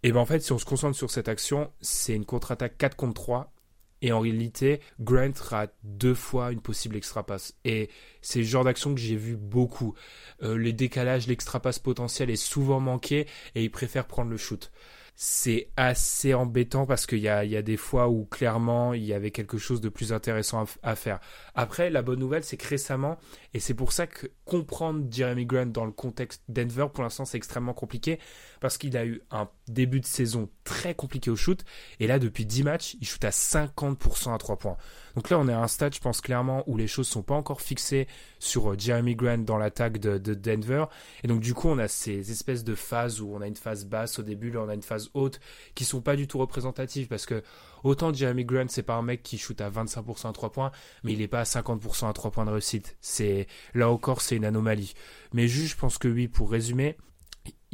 Et 0.04 0.12
ben 0.12 0.20
en 0.20 0.26
fait, 0.26 0.40
si 0.40 0.52
on 0.52 0.58
se 0.58 0.66
concentre 0.66 0.94
sur 0.98 1.10
cette 1.10 1.30
action, 1.30 1.72
c'est 1.80 2.14
une 2.14 2.26
contre-attaque 2.26 2.76
4 2.76 2.94
contre 2.94 3.14
3. 3.14 3.54
Et 4.02 4.12
en 4.12 4.20
réalité, 4.20 4.80
Grant 5.00 5.32
rate 5.40 5.74
deux 5.82 6.12
fois 6.12 6.52
une 6.52 6.60
possible 6.60 6.94
extra 6.94 7.24
passe. 7.24 7.54
Et 7.64 7.88
c'est 8.20 8.40
le 8.40 8.44
genre 8.44 8.64
d'action 8.64 8.94
que 8.94 9.00
j'ai 9.00 9.16
vu 9.16 9.34
beaucoup. 9.34 9.94
Euh, 10.42 10.58
les 10.58 10.74
décalages, 10.74 11.26
l'extra 11.26 11.58
passe 11.58 11.78
potentiel 11.78 12.28
est 12.28 12.36
souvent 12.36 12.80
manqué 12.80 13.26
et 13.54 13.64
il 13.64 13.70
préfère 13.70 14.06
prendre 14.06 14.30
le 14.30 14.36
shoot 14.36 14.70
c'est 15.16 15.68
assez 15.76 16.34
embêtant 16.34 16.86
parce 16.86 17.06
qu'il 17.06 17.20
y 17.20 17.28
a, 17.28 17.62
des 17.62 17.76
fois 17.76 18.08
où 18.08 18.24
clairement 18.24 18.94
il 18.94 19.04
y 19.04 19.12
avait 19.12 19.30
quelque 19.30 19.58
chose 19.58 19.80
de 19.80 19.88
plus 19.88 20.12
intéressant 20.12 20.64
à, 20.82 20.96
faire. 20.96 21.20
Après, 21.54 21.88
la 21.90 22.02
bonne 22.02 22.18
nouvelle, 22.18 22.42
c'est 22.42 22.56
que 22.56 22.66
récemment, 22.66 23.18
et 23.52 23.60
c'est 23.60 23.74
pour 23.74 23.92
ça 23.92 24.06
que 24.06 24.26
comprendre 24.44 25.06
Jeremy 25.10 25.46
Grant 25.46 25.66
dans 25.66 25.84
le 25.84 25.92
contexte 25.92 26.42
Denver, 26.48 26.86
pour 26.92 27.04
l'instant, 27.04 27.24
c'est 27.24 27.36
extrêmement 27.36 27.74
compliqué 27.74 28.18
parce 28.60 28.76
qu'il 28.76 28.96
a 28.96 29.06
eu 29.06 29.22
un 29.30 29.48
début 29.68 30.00
de 30.00 30.06
saison 30.06 30.48
très 30.64 30.94
compliqué 30.94 31.30
au 31.30 31.36
shoot 31.36 31.64
et 32.00 32.06
là, 32.06 32.18
depuis 32.18 32.46
10 32.46 32.62
matchs, 32.64 32.96
il 33.00 33.06
shoot 33.06 33.24
à 33.24 33.30
50% 33.30 34.34
à 34.34 34.38
3 34.38 34.56
points. 34.56 34.76
Donc 35.14 35.30
là, 35.30 35.38
on 35.38 35.48
est 35.48 35.52
à 35.52 35.60
un 35.60 35.68
stade, 35.68 35.94
je 35.94 36.00
pense 36.00 36.20
clairement, 36.20 36.64
où 36.66 36.76
les 36.76 36.86
choses 36.86 37.06
sont 37.06 37.22
pas 37.22 37.34
encore 37.34 37.60
fixées 37.60 38.08
sur 38.38 38.72
euh, 38.72 38.76
Jeremy 38.78 39.14
Grant 39.14 39.38
dans 39.38 39.58
l'attaque 39.58 39.98
de, 39.98 40.18
Denver. 40.18 40.86
Et 41.22 41.28
donc 41.28 41.40
du 41.40 41.54
coup, 41.54 41.68
on 41.68 41.78
a 41.78 41.88
ces 41.88 42.30
espèces 42.30 42.64
de 42.64 42.74
phases 42.74 43.20
où 43.20 43.32
on 43.34 43.40
a 43.40 43.46
une 43.46 43.56
phase 43.56 43.84
basse 43.84 44.18
au 44.18 44.22
début, 44.22 44.50
là 44.50 44.60
on 44.60 44.68
a 44.68 44.74
une 44.74 44.82
phase 44.82 45.10
haute, 45.14 45.40
qui 45.74 45.84
sont 45.84 46.00
pas 46.00 46.16
du 46.16 46.26
tout 46.26 46.38
représentatives 46.38 47.06
parce 47.08 47.26
que 47.26 47.42
autant 47.84 48.12
Jeremy 48.12 48.44
Grant, 48.44 48.66
c'est 48.68 48.82
pas 48.82 48.94
un 48.94 49.02
mec 49.02 49.22
qui 49.22 49.38
shoot 49.38 49.60
à 49.60 49.70
25% 49.70 50.28
à 50.28 50.32
3 50.32 50.52
points, 50.52 50.72
mais 51.04 51.12
il 51.12 51.22
est 51.22 51.28
pas 51.28 51.40
à 51.40 51.44
50% 51.44 52.08
à 52.08 52.12
3 52.12 52.30
points 52.30 52.44
de 52.44 52.50
réussite. 52.50 52.96
C'est 53.00 53.46
là 53.74 53.88
encore, 53.90 54.20
c'est 54.20 54.36
une 54.36 54.44
anomalie. 54.44 54.94
Mais 55.32 55.48
juste, 55.48 55.74
je 55.74 55.76
pense 55.76 55.98
que 55.98 56.08
oui, 56.08 56.28
pour 56.28 56.50
résumer, 56.50 56.96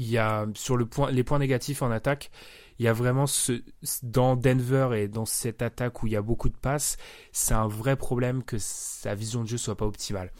il 0.01 0.09
y 0.09 0.17
a 0.17 0.47
sur 0.55 0.79
le 0.79 0.87
point, 0.87 1.11
les 1.11 1.23
points 1.23 1.39
négatifs 1.39 1.83
en 1.83 1.91
attaque, 1.91 2.31
il 2.79 2.87
y 2.87 2.89
a 2.89 2.95
vraiment 2.95 3.27
ce, 3.27 3.63
dans 4.03 4.35
Denver 4.35 4.89
et 4.97 5.09
dans 5.09 5.27
cette 5.27 5.61
attaque 5.61 6.03
où 6.03 6.07
il 6.07 6.15
y 6.15 6.17
a 6.17 6.23
beaucoup 6.23 6.49
de 6.49 6.57
passes, 6.57 6.97
c'est 7.33 7.53
un 7.53 7.69
vrai 7.69 7.97
problème 7.97 8.43
que 8.43 8.57
sa 8.59 9.15
vision 9.15 9.43
de 9.43 9.49
jeu 9.49 9.59
soit 9.59 9.77
pas 9.77 9.85
optimale. 9.85 10.33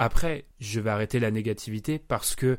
Après, 0.00 0.46
je 0.58 0.80
vais 0.80 0.90
arrêter 0.90 1.20
la 1.20 1.30
négativité 1.30 2.00
parce 2.00 2.34
que 2.34 2.58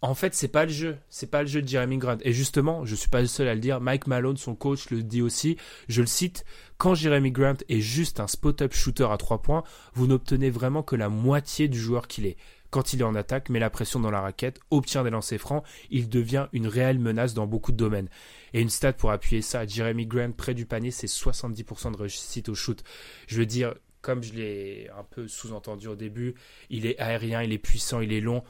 en 0.00 0.14
fait, 0.14 0.34
c'est 0.34 0.48
pas 0.48 0.64
le 0.64 0.72
jeu, 0.72 0.96
c'est 1.10 1.30
pas 1.30 1.42
le 1.42 1.48
jeu 1.48 1.60
de 1.60 1.68
Jeremy 1.68 1.98
Grant. 1.98 2.18
Et 2.22 2.32
justement, 2.32 2.84
je 2.86 2.94
suis 2.94 3.08
pas 3.08 3.20
le 3.20 3.26
seul 3.26 3.48
à 3.48 3.54
le 3.54 3.60
dire. 3.60 3.80
Mike 3.80 4.06
Malone, 4.06 4.36
son 4.36 4.54
coach, 4.54 4.90
le 4.90 5.02
dit 5.02 5.22
aussi. 5.22 5.56
Je 5.88 6.00
le 6.00 6.06
cite. 6.06 6.44
Quand 6.78 6.94
Jeremy 6.94 7.32
Grant 7.32 7.56
est 7.68 7.80
juste 7.80 8.20
un 8.20 8.26
spot-up 8.26 8.74
shooter 8.74 9.08
à 9.10 9.16
trois 9.16 9.42
points, 9.42 9.64
vous 9.94 10.06
n'obtenez 10.06 10.50
vraiment 10.50 10.82
que 10.82 10.96
la 10.96 11.08
moitié 11.08 11.68
du 11.68 11.78
joueur 11.78 12.08
qu'il 12.08 12.26
est 12.26 12.36
quand 12.70 12.92
il 12.92 13.00
est 13.00 13.04
en 13.04 13.14
attaque, 13.14 13.48
met 13.48 13.58
la 13.58 13.70
pression 13.70 14.00
dans 14.00 14.10
la 14.10 14.20
raquette, 14.20 14.60
obtient 14.70 15.04
des 15.04 15.10
lancers 15.10 15.38
francs, 15.38 15.64
il 15.90 16.08
devient 16.08 16.48
une 16.52 16.66
réelle 16.66 16.98
menace 16.98 17.34
dans 17.34 17.46
beaucoup 17.46 17.72
de 17.72 17.76
domaines. 17.76 18.08
Et 18.52 18.60
une 18.60 18.70
stat 18.70 18.92
pour 18.92 19.10
appuyer 19.10 19.42
ça, 19.42 19.66
Jeremy 19.66 20.06
Grant 20.06 20.32
près 20.32 20.54
du 20.54 20.66
panier, 20.66 20.90
c'est 20.90 21.06
70% 21.06 21.92
de 21.92 21.96
réussite 21.96 22.48
au 22.48 22.54
shoot. 22.54 22.82
Je 23.26 23.38
veux 23.38 23.46
dire, 23.46 23.74
comme 24.00 24.22
je 24.22 24.34
l'ai 24.34 24.88
un 24.96 25.04
peu 25.04 25.28
sous-entendu 25.28 25.88
au 25.88 25.96
début, 25.96 26.34
il 26.70 26.86
est 26.86 26.98
aérien, 26.98 27.42
il 27.42 27.52
est 27.52 27.58
puissant, 27.58 28.00
il 28.00 28.12
est 28.12 28.20
long. 28.20 28.42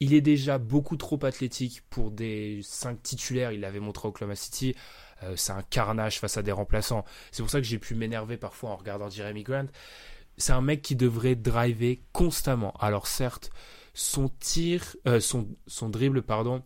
Il 0.00 0.12
est 0.12 0.20
déjà 0.20 0.58
beaucoup 0.58 0.96
trop 0.96 1.18
athlétique 1.24 1.82
pour 1.88 2.10
des 2.10 2.60
5 2.62 3.02
titulaires, 3.02 3.52
il 3.52 3.60
l'avait 3.60 3.80
montré 3.80 4.08
au 4.08 4.10
Oklahoma 4.10 4.36
City. 4.36 4.74
Euh, 5.22 5.34
c'est 5.36 5.52
un 5.52 5.62
carnage 5.62 6.20
face 6.20 6.36
à 6.36 6.42
des 6.42 6.52
remplaçants. 6.52 7.04
C'est 7.30 7.42
pour 7.42 7.50
ça 7.50 7.60
que 7.60 7.66
j'ai 7.66 7.78
pu 7.78 7.94
m'énerver 7.94 8.36
parfois 8.36 8.70
en 8.70 8.76
regardant 8.76 9.08
Jeremy 9.08 9.42
Grant 9.42 9.66
c'est 10.36 10.52
un 10.52 10.60
mec 10.60 10.82
qui 10.82 10.96
devrait 10.96 11.36
driver 11.36 12.00
constamment. 12.12 12.72
Alors 12.78 13.06
certes, 13.06 13.50
son 13.94 14.28
tir, 14.28 14.96
euh, 15.06 15.20
son, 15.20 15.46
dribble, 15.88 16.22
pardon, 16.22 16.62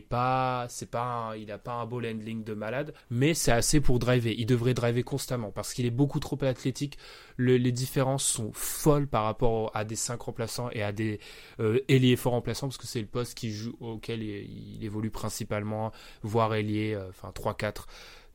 pas, 0.00 0.66
c'est 0.68 0.90
pas, 0.90 1.34
il 1.38 1.50
a 1.52 1.58
pas 1.58 1.74
un 1.74 1.86
ball 1.86 2.06
handling 2.06 2.44
de 2.44 2.54
malade, 2.54 2.92
mais 3.10 3.34
c'est 3.34 3.52
assez 3.52 3.80
pour 3.80 3.98
driver. 3.98 4.34
Il 4.36 4.46
devrait 4.46 4.74
driver 4.74 5.02
constamment 5.04 5.52
parce 5.52 5.72
qu'il 5.72 5.86
est 5.86 5.90
beaucoup 5.90 6.20
trop 6.20 6.38
athlétique. 6.42 6.98
les 7.38 7.72
différences 7.72 8.24
sont 8.24 8.50
folles 8.52 9.06
par 9.06 9.24
rapport 9.24 9.70
à 9.74 9.84
des 9.84 9.96
5 9.96 10.20
remplaçants 10.20 10.70
et 10.72 10.82
à 10.82 10.92
des 10.92 11.20
euh, 11.60 11.80
ailiers 11.88 12.16
forts 12.16 12.32
remplaçants 12.32 12.66
parce 12.66 12.78
que 12.78 12.86
c'est 12.86 13.00
le 13.00 13.06
poste 13.06 13.34
qui 13.34 13.50
joue 13.50 13.76
auquel 13.80 14.22
il, 14.22 14.84
évolue 14.84 15.10
principalement, 15.10 15.92
voire 16.22 16.54
ailier, 16.54 16.94
euh, 16.94 17.08
enfin 17.10 17.30
3-4 17.30 17.86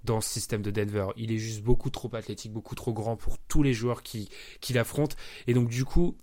dans 0.04 0.22
ce 0.22 0.30
système 0.30 0.62
de 0.62 0.72
Denver. 0.72 1.08
Il 1.16 1.32
est 1.32 1.38
juste 1.38 1.64
beaucoup 1.64 1.90
trop 1.90 2.14
athlétique, 2.16 2.52
beaucoup 2.52 2.76
trop 2.76 2.94
grand 2.94 3.16
pour 3.16 3.38
tous 3.40 3.64
les 3.64 3.74
joueurs 3.74 4.04
qui, 4.04 4.30
qui 4.60 4.74
l'affrontent. 4.74 5.16
Et 5.48 5.54
donc 5.54 5.70
du 5.70 5.86
coup, 5.86 6.18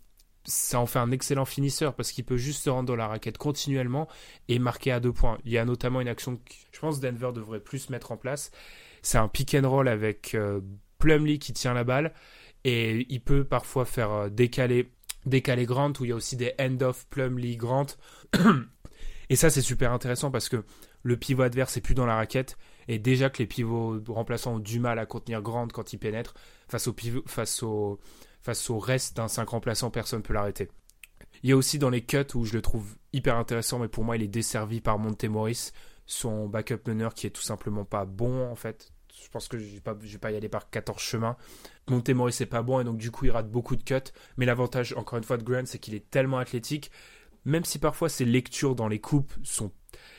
ça 0.44 0.80
en 0.80 0.86
fait 0.86 0.98
un 0.98 1.10
excellent 1.10 1.44
finisseur 1.44 1.94
parce 1.94 2.10
qu'il 2.12 2.24
peut 2.24 2.36
juste 2.36 2.64
se 2.64 2.70
rendre 2.70 2.88
dans 2.88 2.96
la 2.96 3.06
raquette 3.06 3.38
continuellement 3.38 4.08
et 4.48 4.58
marquer 4.58 4.92
à 4.92 5.00
deux 5.00 5.12
points. 5.12 5.38
Il 5.44 5.52
y 5.52 5.58
a 5.58 5.64
notamment 5.64 6.00
une 6.00 6.08
action 6.08 6.36
que 6.36 6.52
je 6.72 6.78
pense 6.80 7.00
Denver 7.00 7.30
devrait 7.34 7.60
plus 7.60 7.90
mettre 7.90 8.12
en 8.12 8.16
place. 8.16 8.50
C'est 9.02 9.18
un 9.18 9.28
pick 9.28 9.54
and 9.54 9.68
roll 9.68 9.88
avec 9.88 10.34
euh, 10.34 10.60
qui 11.40 11.52
tient 11.52 11.74
la 11.74 11.84
balle 11.84 12.12
et 12.64 13.06
il 13.08 13.20
peut 13.20 13.44
parfois 13.44 13.84
faire 13.84 14.10
euh, 14.12 14.28
décaler 14.28 14.90
décalé 15.26 15.66
Grant, 15.66 15.92
où 16.00 16.04
il 16.04 16.08
y 16.08 16.12
a 16.12 16.16
aussi 16.16 16.36
des 16.36 16.54
end-off 16.60 17.06
Plumlee 17.10 17.56
Grant. 17.56 17.86
Et 19.30 19.36
ça, 19.36 19.50
c'est 19.50 19.62
super 19.62 19.92
intéressant 19.92 20.30
parce 20.30 20.48
que 20.48 20.64
le 21.02 21.16
pivot 21.16 21.42
adverse 21.42 21.76
est 21.76 21.80
plus 21.80 21.94
dans 21.94 22.06
la 22.06 22.16
raquette. 22.16 22.56
Et 22.88 22.98
déjà 22.98 23.28
que 23.30 23.38
les 23.38 23.46
pivots 23.46 24.02
remplaçants 24.08 24.54
ont 24.54 24.58
du 24.58 24.80
mal 24.80 24.98
à 24.98 25.06
contenir 25.06 25.42
Grant 25.42 25.68
quand 25.68 25.92
il 25.92 25.98
pénètre, 25.98 26.34
face 26.68 26.88
au, 26.88 26.92
pivot, 26.92 27.22
face 27.26 27.62
au, 27.62 27.98
reste 28.78 29.16
d'un 29.16 29.28
5 29.28 29.48
remplaçant, 29.48 29.90
personne 29.90 30.20
ne 30.20 30.24
peut 30.24 30.32
l'arrêter. 30.32 30.68
Il 31.42 31.50
y 31.50 31.52
a 31.52 31.56
aussi 31.56 31.78
dans 31.78 31.90
les 31.90 32.02
cuts 32.02 32.24
où 32.34 32.44
je 32.44 32.54
le 32.54 32.62
trouve 32.62 32.96
hyper 33.12 33.36
intéressant, 33.36 33.78
mais 33.78 33.88
pour 33.88 34.04
moi, 34.04 34.16
il 34.16 34.22
est 34.22 34.28
desservi 34.28 34.80
par 34.80 34.98
Montemoris, 34.98 35.72
son 36.06 36.48
backup 36.48 36.80
meneur 36.86 37.14
qui 37.14 37.26
est 37.26 37.30
tout 37.30 37.42
simplement 37.42 37.84
pas 37.84 38.06
bon 38.06 38.50
en 38.50 38.56
fait. 38.56 38.90
Je 39.22 39.28
pense 39.28 39.48
que 39.48 39.58
je 39.58 39.74
vais 39.74 39.80
pas, 39.80 39.92
vais 39.92 40.18
pas 40.18 40.30
y 40.30 40.36
aller 40.36 40.48
par 40.48 40.70
14 40.70 40.98
chemins. 40.98 41.36
Montemoris 41.88 42.36
c'est 42.36 42.46
pas 42.46 42.62
bon 42.62 42.80
et 42.80 42.84
donc 42.84 42.96
du 42.96 43.10
coup 43.10 43.26
il 43.26 43.30
rate 43.30 43.50
beaucoup 43.50 43.76
de 43.76 43.82
cuts. 43.82 44.10
Mais 44.38 44.46
l'avantage 44.46 44.94
encore 44.96 45.18
une 45.18 45.24
fois 45.24 45.36
de 45.36 45.42
Grant 45.42 45.66
c'est 45.66 45.78
qu'il 45.78 45.94
est 45.94 46.10
tellement 46.10 46.38
athlétique, 46.38 46.90
même 47.44 47.64
si 47.64 47.78
parfois 47.78 48.08
ses 48.08 48.24
lectures 48.24 48.74
dans 48.74 48.88
les 48.88 49.00
coupes 49.00 49.32
sont 49.42 49.70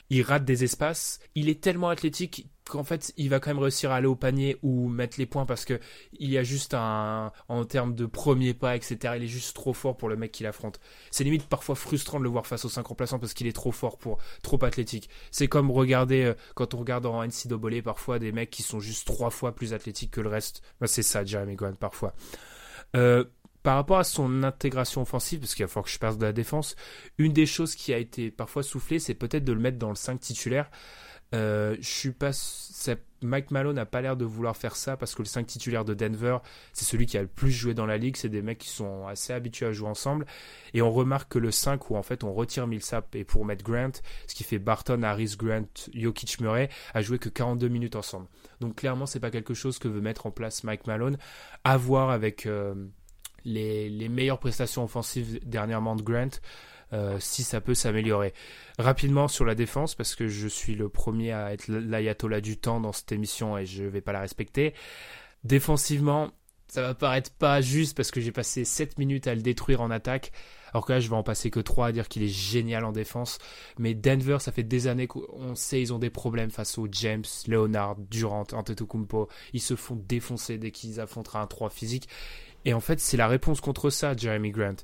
il 0.10 0.22
rate 0.24 0.46
des 0.46 0.64
espaces. 0.64 1.20
Il 1.36 1.50
est 1.50 1.62
tellement 1.62 1.90
athlétique 1.90 2.48
qu'en 2.70 2.84
fait, 2.84 3.14
il 3.18 3.30
va 3.30 3.40
quand 3.40 3.50
même 3.50 3.60
réussir 3.60 3.92
à 3.92 3.96
aller 3.96 4.08
au 4.08 4.16
panier 4.16 4.58
ou 4.62 4.88
mettre 4.88 5.20
les 5.20 5.26
points 5.26 5.46
parce 5.46 5.66
que 5.66 5.80
il 6.14 6.30
y 6.30 6.38
a 6.38 6.44
juste 6.44 6.74
un, 6.74 7.32
en 7.48 7.66
termes 7.66 7.96
de 7.96 8.06
premier 8.06 8.54
pas, 8.54 8.76
etc. 8.76 9.16
Il 9.18 9.24
est 9.24 9.28
juste 9.28 9.56
trop 9.56 9.74
fort 9.74 9.98
pour 9.98 10.08
le 10.08 10.16
mec 10.16 10.32
qu'il 10.32 10.46
affronte. 10.46 10.80
C'est 11.12 11.24
limite 11.24 11.48
parfois 11.48 11.76
frustrant 11.76 12.20
de 12.20 12.24
le 12.24 12.30
voir 12.30 12.48
face 12.48 12.66
aux 12.66 12.70
5 12.70 12.86
remplaçants 12.86 13.20
parce 13.20 13.34
qu'il 13.34 13.48
est 13.48 13.54
trop 13.54 13.72
fort 13.72 13.98
pour, 13.98 14.20
trop 14.44 14.64
athlétique. 14.64 15.10
C'est 15.32 15.48
comme 15.48 15.72
regarder, 15.72 16.24
euh, 16.24 16.34
quand 16.56 16.74
on 16.74 16.78
regarde 16.78 17.06
en 17.06 17.24
NCAA 17.26 17.82
parfois 17.84 18.20
des 18.20 18.32
mecs 18.32 18.52
qui 18.52 18.64
sont 18.64 18.80
juste 18.80 19.08
trois 19.08 19.32
fois 19.32 19.54
plus 19.54 19.74
athlétiques 19.74 20.12
que 20.12 20.22
le 20.22 20.30
reste. 20.30 20.62
c'est 20.86 21.04
ça, 21.04 21.26
Jeremy 21.26 21.56
Grant, 21.56 21.74
parfois. 21.74 22.14
Euh, 22.96 23.26
par 23.64 23.76
rapport 23.76 24.00
à 24.00 24.04
son 24.04 24.44
intégration 24.44 25.02
offensive, 25.02 25.40
parce 25.40 25.56
qu'il 25.56 25.66
va 25.66 25.68
falloir 25.68 25.86
que 25.86 25.92
je 25.92 26.00
passe 26.00 26.18
de 26.18 26.26
la 26.26 26.34
défense, 26.34 26.76
une 27.18 27.34
des 27.34 27.46
choses 27.46 27.76
qui 27.76 27.94
a 27.94 27.98
été 27.98 28.32
parfois 28.32 28.64
soufflée, 28.64 29.00
c'est 29.00 29.16
peut-être 29.16 29.44
de 29.44 29.54
le 29.54 29.60
mettre 29.60 29.78
dans 29.78 29.90
le 29.90 29.96
5 29.96 30.20
titulaire. 30.20 30.70
Euh, 31.36 31.76
je 31.80 31.88
suis 31.90 32.12
pas. 32.12 32.32
Mike 33.22 33.52
Malone 33.52 33.76
n'a 33.76 33.86
pas 33.86 34.02
l'air 34.02 34.16
de 34.16 34.24
vouloir 34.24 34.56
faire 34.56 34.76
ça 34.76 34.96
parce 34.96 35.14
que 35.14 35.22
le 35.22 35.28
5 35.28 35.46
titulaire 35.46 35.84
de 35.84 35.94
Denver, 35.94 36.38
c'est 36.74 36.86
celui 36.86 37.06
qui 37.06 37.18
a 37.18 37.22
le 37.22 37.28
plus 37.28 37.52
joué 37.52 37.74
dans 37.74 37.86
la 37.86 37.98
ligue. 37.98 38.16
C'est 38.16 38.30
des 38.30 38.42
mecs 38.42 38.60
qui 38.60 38.70
sont 38.70 39.06
assez 39.08 39.34
habitués 39.34 39.66
à 39.68 39.72
jouer 39.74 39.90
ensemble. 39.90 40.26
Et 40.74 40.82
on 40.82 40.90
remarque 40.90 41.34
que 41.34 41.40
le 41.40 41.52
5 41.52 41.90
où 41.90 41.98
en 41.98 42.02
fait 42.02 42.24
on 42.24 42.34
retire 42.34 42.66
Millsap 42.66 43.14
et 43.16 43.26
pour 43.26 43.46
mettre 43.46 43.64
Grant, 43.64 43.92
ce 44.26 44.34
qui 44.34 44.44
fait 44.44 44.58
Barton, 44.58 45.04
Harris, 45.04 45.36
Grant, 45.38 45.68
Jokic, 45.94 46.40
Murray, 46.40 46.70
a 46.94 47.02
joué 47.02 47.20
que 47.20 47.30
42 47.30 47.68
minutes 47.68 47.96
ensemble. 47.96 48.28
Donc 48.62 48.76
clairement, 48.78 49.06
c'est 49.06 49.20
pas 49.20 49.32
quelque 49.32 49.54
chose 49.54 49.78
que 49.78 49.88
veut 49.88 50.02
mettre 50.02 50.26
en 50.26 50.32
place 50.32 50.64
Mike 50.64 50.88
Malone. 50.88 51.18
À 51.64 51.78
voir 51.78 52.10
avec. 52.10 52.46
Euh, 52.46 52.74
les, 53.46 54.10
meilleures 54.10 54.40
prestations 54.40 54.84
offensives 54.84 55.40
dernièrement 55.46 55.96
de 55.96 56.02
Grant, 56.02 56.30
euh, 56.94 57.18
si 57.20 57.44
ça 57.44 57.62
peut 57.62 57.76
s'améliorer. 57.76 58.34
Rapidement 58.78 59.28
sur 59.28 59.46
la 59.46 59.56
défense, 59.56 59.96
parce 59.96 60.16
que 60.16 60.28
je 60.28 60.48
suis 60.48 60.76
le 60.76 60.90
premier 60.90 61.32
à 61.32 61.54
être 61.54 61.68
l'ayatollah 61.68 62.42
du 62.42 62.58
temps 62.58 62.80
dans 62.80 62.94
cette 62.94 63.12
émission 63.12 63.58
et 63.58 63.66
je 63.66 63.84
ne 63.84 63.90
vais 63.90 64.02
pas 64.02 64.12
la 64.12 64.22
respecter. 64.22 64.74
Défensivement, 65.44 66.32
ça 66.70 66.84
va 66.84 66.94
paraître 66.94 67.32
pas 67.32 67.62
juste 67.62 67.98
parce 67.98 68.12
que 68.12 68.22
j'ai 68.22 68.32
passé 68.32 68.64
7 68.64 69.00
minutes 69.00 69.28
à 69.28 69.34
le 69.34 69.42
détruire 69.42 69.82
en 69.82 69.90
attaque. 69.90 70.32
Alors 70.72 70.86
que 70.86 70.94
là, 70.94 71.00
je 71.00 71.10
vais 71.10 71.16
en 71.16 71.24
passer 71.24 71.50
que 71.50 71.60
3 71.60 71.88
à 71.88 71.92
dire 71.92 72.08
qu'il 72.08 72.22
est 72.22 72.28
génial 72.28 72.86
en 72.86 72.92
défense. 72.92 73.40
Mais 73.80 73.96
Denver, 73.96 74.38
ça 74.40 74.52
fait 74.52 74.64
des 74.64 74.86
années 74.86 75.08
qu'on 75.08 75.56
sait 75.56 75.82
ils 75.82 75.94
ont 75.94 76.00
des 76.00 76.12
problèmes 76.12 76.52
face 76.52 76.78
aux 76.78 76.88
James, 76.92 77.26
Leonard, 77.48 77.96
Durant, 78.12 78.46
Antetokounmpo. 78.52 79.30
Ils 79.54 79.62
se 79.62 79.76
font 79.76 79.96
défoncer 79.96 80.60
dès 80.60 80.70
qu'ils 80.70 81.00
affronteront 81.00 81.40
un 81.40 81.48
3 81.48 81.72
physique. 81.72 82.08
Et 82.66 82.74
en 82.74 82.80
fait, 82.80 83.00
c'est 83.00 83.18
la 83.18 83.28
réponse 83.28 83.62
contre 83.62 83.90
ça, 83.90 84.16
Jeremy 84.16 84.52
Grant. 84.52 84.76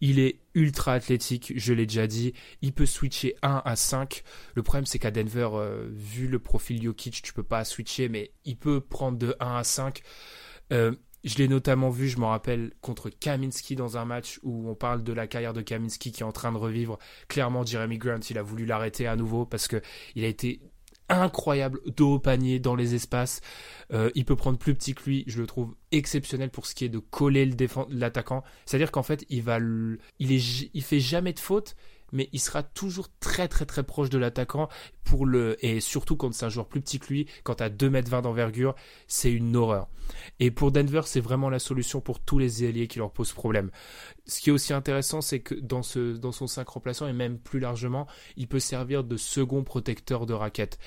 Il 0.00 0.18
est 0.18 0.40
ultra 0.54 0.94
athlétique, 0.94 1.52
je 1.56 1.74
l'ai 1.74 1.86
déjà 1.86 2.06
dit. 2.06 2.32
Il 2.62 2.72
peut 2.72 2.86
switcher 2.86 3.36
1 3.42 3.62
à 3.64 3.76
5. 3.76 4.22
Le 4.54 4.62
problème, 4.62 4.86
c'est 4.86 4.98
qu'à 4.98 5.10
Denver, 5.10 5.50
euh, 5.52 5.88
vu 5.90 6.26
le 6.26 6.38
profil 6.38 6.82
Jokic, 6.82 7.20
tu 7.20 7.34
peux 7.34 7.42
pas 7.42 7.64
switcher, 7.64 8.08
mais 8.08 8.32
il 8.46 8.56
peut 8.56 8.80
prendre 8.80 9.18
de 9.18 9.36
1 9.40 9.56
à 9.56 9.64
5. 9.64 10.00
Euh, 10.72 10.92
je 11.22 11.36
l'ai 11.36 11.48
notamment 11.48 11.90
vu, 11.90 12.08
je 12.08 12.18
me 12.18 12.24
rappelle, 12.24 12.72
contre 12.80 13.10
Kaminski 13.10 13.76
dans 13.76 13.98
un 13.98 14.06
match 14.06 14.40
où 14.42 14.68
on 14.70 14.74
parle 14.74 15.02
de 15.02 15.12
la 15.12 15.26
carrière 15.26 15.52
de 15.52 15.60
Kaminski 15.60 16.12
qui 16.12 16.22
est 16.22 16.26
en 16.26 16.32
train 16.32 16.50
de 16.50 16.56
revivre. 16.56 16.98
Clairement, 17.28 17.64
Jeremy 17.64 17.98
Grant, 17.98 18.20
il 18.30 18.38
a 18.38 18.42
voulu 18.42 18.64
l'arrêter 18.64 19.06
à 19.06 19.16
nouveau 19.16 19.44
parce 19.44 19.68
que 19.68 19.82
il 20.14 20.24
a 20.24 20.28
été 20.28 20.60
incroyable 21.10 21.80
dos 21.96 22.14
au 22.14 22.18
panier 22.18 22.58
dans 22.58 22.74
les 22.74 22.94
espaces. 22.94 23.40
Euh, 23.92 24.10
il 24.14 24.24
peut 24.24 24.36
prendre 24.36 24.58
plus 24.58 24.74
petit 24.74 24.94
que 24.94 25.02
lui, 25.04 25.24
je 25.26 25.40
le 25.40 25.46
trouve 25.46 25.74
exceptionnel 25.92 26.50
pour 26.50 26.66
ce 26.66 26.74
qui 26.74 26.84
est 26.84 26.88
de 26.88 26.98
coller 26.98 27.44
le 27.44 27.56
l'attaquant. 27.90 28.42
C'est-à-dire 28.64 28.90
qu'en 28.90 29.02
fait, 29.02 29.24
il 29.28 29.42
va, 29.42 29.58
il 30.18 30.32
est, 30.32 30.70
il 30.72 30.82
fait 30.82 31.00
jamais 31.00 31.32
de 31.32 31.40
faute, 31.40 31.76
mais 32.12 32.28
il 32.32 32.40
sera 32.40 32.62
toujours 32.62 33.08
très 33.20 33.48
très 33.48 33.66
très 33.66 33.82
proche 33.82 34.10
de 34.10 34.18
l'attaquant 34.18 34.68
pour 35.04 35.26
le 35.26 35.56
et 35.64 35.80
surtout 35.80 36.16
quand 36.16 36.32
c'est 36.32 36.46
un 36.46 36.50
joueur 36.50 36.68
plus 36.68 36.80
petit 36.80 36.98
que 36.98 37.08
lui, 37.08 37.26
quand 37.44 37.56
tu 37.56 37.62
as 37.62 37.70
2 37.70 37.90
mètres 37.90 38.10
20 38.10 38.22
d'envergure, 38.22 38.74
c'est 39.06 39.32
une 39.32 39.56
horreur. 39.56 39.88
Et 40.38 40.50
pour 40.50 40.72
Denver, 40.72 41.02
c'est 41.04 41.20
vraiment 41.20 41.50
la 41.50 41.58
solution 41.58 42.00
pour 42.00 42.20
tous 42.20 42.38
les 42.38 42.64
ailiers 42.64 42.88
qui 42.88 42.98
leur 42.98 43.12
posent 43.12 43.32
problème. 43.32 43.70
Ce 44.26 44.40
qui 44.40 44.50
est 44.50 44.52
aussi 44.52 44.72
intéressant, 44.72 45.20
c'est 45.20 45.40
que 45.40 45.54
dans 45.54 45.82
son 45.82 46.46
5 46.46 46.68
remplaçant 46.68 47.06
et 47.06 47.12
même 47.12 47.38
plus 47.38 47.60
largement, 47.60 48.06
il 48.36 48.48
peut 48.48 48.60
servir 48.60 49.04
de 49.04 49.16
second 49.16 49.62
protecteur 49.62 50.26
de 50.26 50.34
raquette. 50.34 50.78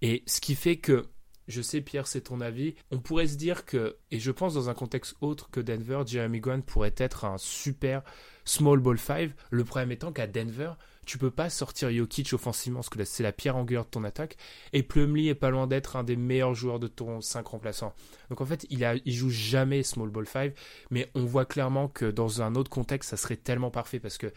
Et 0.00 0.22
ce 0.26 0.40
qui 0.40 0.54
fait 0.54 0.76
que 0.76 1.06
je 1.48 1.62
sais, 1.62 1.80
Pierre, 1.80 2.06
c'est 2.06 2.22
ton 2.22 2.40
avis. 2.40 2.74
On 2.90 2.98
pourrait 2.98 3.26
se 3.26 3.36
dire 3.36 3.64
que, 3.64 3.96
et 4.10 4.18
je 4.18 4.30
pense 4.30 4.54
dans 4.54 4.68
un 4.68 4.74
contexte 4.74 5.16
autre 5.20 5.50
que 5.50 5.60
Denver, 5.60 6.02
Jeremy 6.06 6.40
Grant 6.40 6.60
pourrait 6.60 6.94
être 6.96 7.24
un 7.24 7.38
super 7.38 8.02
small 8.44 8.78
ball 8.78 8.98
5. 8.98 9.32
Le 9.50 9.64
problème 9.64 9.92
étant 9.92 10.12
qu'à 10.12 10.26
Denver, 10.26 10.72
tu 11.04 11.18
peux 11.18 11.30
pas 11.30 11.50
sortir 11.50 11.90
Jokic 11.90 12.32
offensivement 12.32 12.78
parce 12.78 12.88
que 12.88 13.02
c'est 13.04 13.22
la 13.22 13.32
pierre 13.32 13.56
angulaire 13.56 13.84
de 13.84 13.90
ton 13.90 14.04
attaque. 14.04 14.36
Et 14.72 14.82
Plumlee 14.82 15.28
est 15.28 15.34
pas 15.34 15.50
loin 15.50 15.66
d'être 15.66 15.96
un 15.96 16.04
des 16.04 16.16
meilleurs 16.16 16.54
joueurs 16.54 16.78
de 16.78 16.88
ton 16.88 17.20
5 17.20 17.46
remplaçant. 17.46 17.92
Donc 18.30 18.40
en 18.40 18.46
fait, 18.46 18.66
il, 18.70 19.02
il 19.04 19.12
joue 19.12 19.30
jamais 19.30 19.82
small 19.82 20.10
ball 20.10 20.26
5, 20.26 20.54
mais 20.90 21.10
on 21.14 21.24
voit 21.24 21.44
clairement 21.44 21.88
que 21.88 22.10
dans 22.10 22.42
un 22.42 22.54
autre 22.54 22.70
contexte, 22.70 23.10
ça 23.10 23.16
serait 23.16 23.36
tellement 23.36 23.70
parfait 23.70 23.98
parce 23.98 24.18
que 24.18 24.32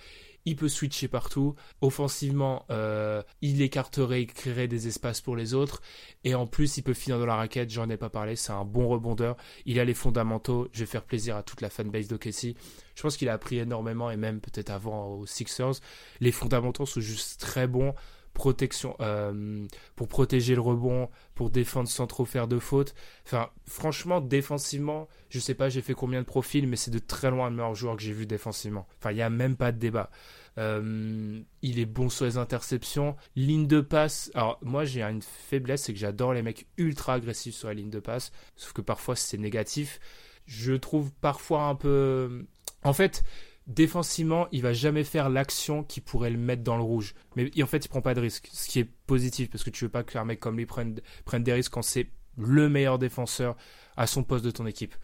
il 0.46 0.56
peut 0.56 0.70
switcher 0.70 1.08
partout. 1.08 1.56
Offensivement, 1.82 2.66
euh, 2.70 3.22
il 3.42 3.62
écarterait, 3.62 4.22
il 4.22 4.28
créerait 4.28 4.68
des 4.68 4.88
espaces 4.88 5.22
pour 5.22 5.36
les 5.36 5.54
autres. 5.54 5.82
Et 6.24 6.36
en 6.36 6.48
plus, 6.48 6.78
il 6.78 6.84
peut 6.84 6.94
finir 6.94 7.20
dans 7.20 7.26
la 7.26 7.36
raquette. 7.36 7.70
J'en 7.70 7.90
ai 7.90 7.98
pas 7.98 8.10
parlé. 8.10 8.36
C'est 8.36 8.52
un 8.52 8.66
bon 8.66 8.88
rebondeur. 8.88 9.36
Il 9.66 9.80
a 9.80 9.86
les 9.86 9.94
fondamentaux. 9.94 10.68
Je 10.72 10.80
vais 10.82 10.86
faire 10.86 11.04
plaisir 11.04 11.36
à 11.36 11.44
toute 11.44 11.62
la 11.62 11.70
fanbase 11.70 12.08
d'Okessi. 12.08 12.56
Je 12.96 13.02
pense 13.02 13.18
qu'il 13.18 13.30
a 13.30 13.34
appris 13.34 13.58
énormément 13.58 14.10
et 14.12 14.18
même 14.18 14.40
peut-être 14.40 14.70
avant 14.70 15.08
aux 15.08 15.26
Sixers. 15.26 15.74
Les 16.20 16.32
fondamentaux 16.32 16.86
sont 16.86 17.02
juste 17.02 17.42
très 17.42 17.68
bons 17.68 17.94
protection 18.36 18.96
euh, 19.00 19.66
pour 19.96 20.08
protéger 20.08 20.54
le 20.54 20.62
rebond, 20.62 21.10
pour 21.34 21.50
défendre 21.50 21.90
sans 21.90 22.06
trop 22.06 22.26
faire 22.26 22.48
de 22.48 22.60
fautes. 22.60 22.94
Enfin, 23.26 23.50
franchement, 23.66 24.22
défensivement, 24.22 25.08
je 25.30 25.40
sais 25.40 25.56
pas, 25.56 25.70
j'ai 25.70 25.82
fait 25.82 25.96
combien 25.96 26.20
de 26.20 26.26
profils, 26.26 26.68
mais 26.68 26.76
c'est 26.76 26.92
de 26.92 27.00
très 27.00 27.32
loin 27.32 27.50
le 27.50 27.56
meilleur 27.56 27.74
joueur 27.74 27.96
que 27.96 28.04
j'ai 28.04 28.14
vu 28.14 28.28
défensivement. 28.28 28.86
Enfin, 29.00 29.12
il 29.12 29.16
n'y 29.16 29.24
a 29.24 29.32
même 29.32 29.56
pas 29.56 29.72
de 29.72 29.80
débat. 29.80 30.12
Euh, 30.58 31.42
il 31.64 31.80
est 31.80 31.86
bon 31.86 32.10
sur 32.10 32.26
les 32.26 32.38
interceptions. 32.38 33.16
Ligne 33.36 33.66
de 33.66 33.82
passe. 33.82 34.30
Alors, 34.36 34.60
moi, 34.62 34.86
j'ai 34.86 35.02
une 35.02 35.22
faiblesse, 35.22 35.84
c'est 35.84 35.94
que 35.94 36.00
j'adore 36.00 36.34
les 36.34 36.44
mecs 36.44 36.68
ultra 36.78 37.16
agressifs 37.16 37.56
sur 37.56 37.70
la 37.70 37.74
ligne 37.74 37.90
de 37.90 38.00
passe. 38.00 38.32
Sauf 38.56 38.74
que 38.74 38.82
parfois, 38.82 39.16
c'est 39.16 39.38
négatif. 39.38 40.00
Je 40.46 40.74
trouve 40.74 41.12
parfois 41.14 41.64
un 41.64 41.76
peu. 41.76 42.46
En 42.84 42.94
fait, 42.94 43.24
défensivement, 43.68 44.48
il 44.52 44.62
va 44.62 44.74
jamais 44.74 45.04
faire 45.04 45.30
l'action 45.30 45.84
qui 45.84 46.02
pourrait 46.02 46.30
le 46.30 46.38
mettre 46.38 46.64
dans 46.64 46.78
le 46.78 46.84
rouge. 46.84 47.16
Mais 47.36 47.52
en 47.62 47.66
fait, 47.66 47.86
il 47.86 47.90
prend 47.90 48.02
pas 48.02 48.14
de 48.14 48.22
risque, 48.22 48.50
ce 48.52 48.68
qui 48.68 48.80
est 48.80 48.90
positif 49.08 49.50
parce 49.50 49.64
que 49.64 49.70
tu 49.70 49.86
veux 49.86 49.92
pas 49.92 50.04
qu'un 50.04 50.26
mec 50.26 50.40
comme 50.40 50.58
lui 50.58 50.66
prenne, 50.66 51.00
prenne 51.26 51.44
des 51.44 51.54
risques 51.54 51.74
quand 51.74 51.82
c'est 51.82 52.10
le 52.38 52.70
meilleur 52.70 53.00
défenseur 53.00 53.56
à 53.98 54.08
son 54.08 54.24
poste 54.24 54.46
de 54.46 54.52
ton 54.52 54.66
équipe. 54.66 54.96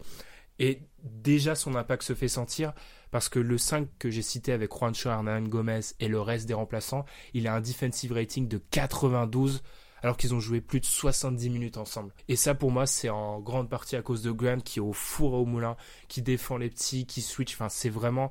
Et 0.58 0.82
déjà, 1.02 1.54
son 1.54 1.74
impact 1.74 2.02
se 2.02 2.14
fait 2.14 2.28
sentir 2.28 2.72
parce 3.10 3.28
que 3.28 3.38
le 3.38 3.58
5 3.58 3.88
que 3.98 4.10
j'ai 4.10 4.22
cité 4.22 4.52
avec 4.52 4.70
Juancho 4.72 5.08
Hernan 5.08 5.42
Gomez 5.42 5.80
et 5.98 6.08
le 6.08 6.20
reste 6.20 6.46
des 6.46 6.54
remplaçants, 6.54 7.04
il 7.34 7.48
a 7.48 7.54
un 7.54 7.60
defensive 7.60 8.12
rating 8.12 8.48
de 8.48 8.58
92 8.70 9.62
alors 10.02 10.16
qu'ils 10.16 10.34
ont 10.34 10.40
joué 10.40 10.60
plus 10.60 10.80
de 10.80 10.86
70 10.86 11.50
minutes 11.50 11.76
ensemble. 11.76 12.12
Et 12.28 12.36
ça, 12.36 12.54
pour 12.54 12.70
moi, 12.70 12.86
c'est 12.86 13.08
en 13.08 13.40
grande 13.40 13.68
partie 13.68 13.96
à 13.96 14.02
cause 14.02 14.22
de 14.22 14.30
Grant 14.30 14.60
qui 14.60 14.78
est 14.78 14.82
au 14.82 14.92
four 14.92 15.34
et 15.34 15.38
au 15.38 15.44
moulin, 15.44 15.76
qui 16.08 16.22
défend 16.22 16.56
les 16.56 16.70
petits, 16.70 17.06
qui 17.06 17.22
switch. 17.22 17.54
Enfin, 17.54 17.68
c'est 17.68 17.88
vraiment. 17.88 18.30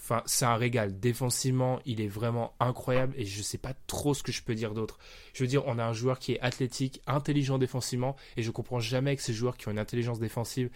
Enfin, 0.00 0.22
c'est 0.26 0.46
un 0.46 0.56
régal. 0.56 0.98
Défensivement, 1.00 1.80
il 1.84 2.00
est 2.00 2.08
vraiment 2.08 2.54
incroyable 2.60 3.12
et 3.18 3.26
je 3.26 3.42
sais 3.42 3.58
pas 3.58 3.74
trop 3.86 4.14
ce 4.14 4.22
que 4.22 4.32
je 4.32 4.42
peux 4.42 4.54
dire 4.54 4.72
d'autre. 4.72 4.98
Je 5.34 5.42
veux 5.42 5.48
dire, 5.48 5.64
on 5.66 5.78
a 5.78 5.84
un 5.84 5.92
joueur 5.92 6.18
qui 6.18 6.32
est 6.32 6.40
athlétique, 6.40 7.02
intelligent 7.06 7.58
défensivement 7.58 8.16
et 8.38 8.42
je 8.42 8.50
comprends 8.50 8.80
jamais 8.80 9.16
que 9.16 9.22
ces 9.22 9.34
joueurs 9.34 9.58
qui 9.58 9.68
ont 9.68 9.70
une 9.70 9.78
intelligence 9.78 10.18
défensive 10.18 10.70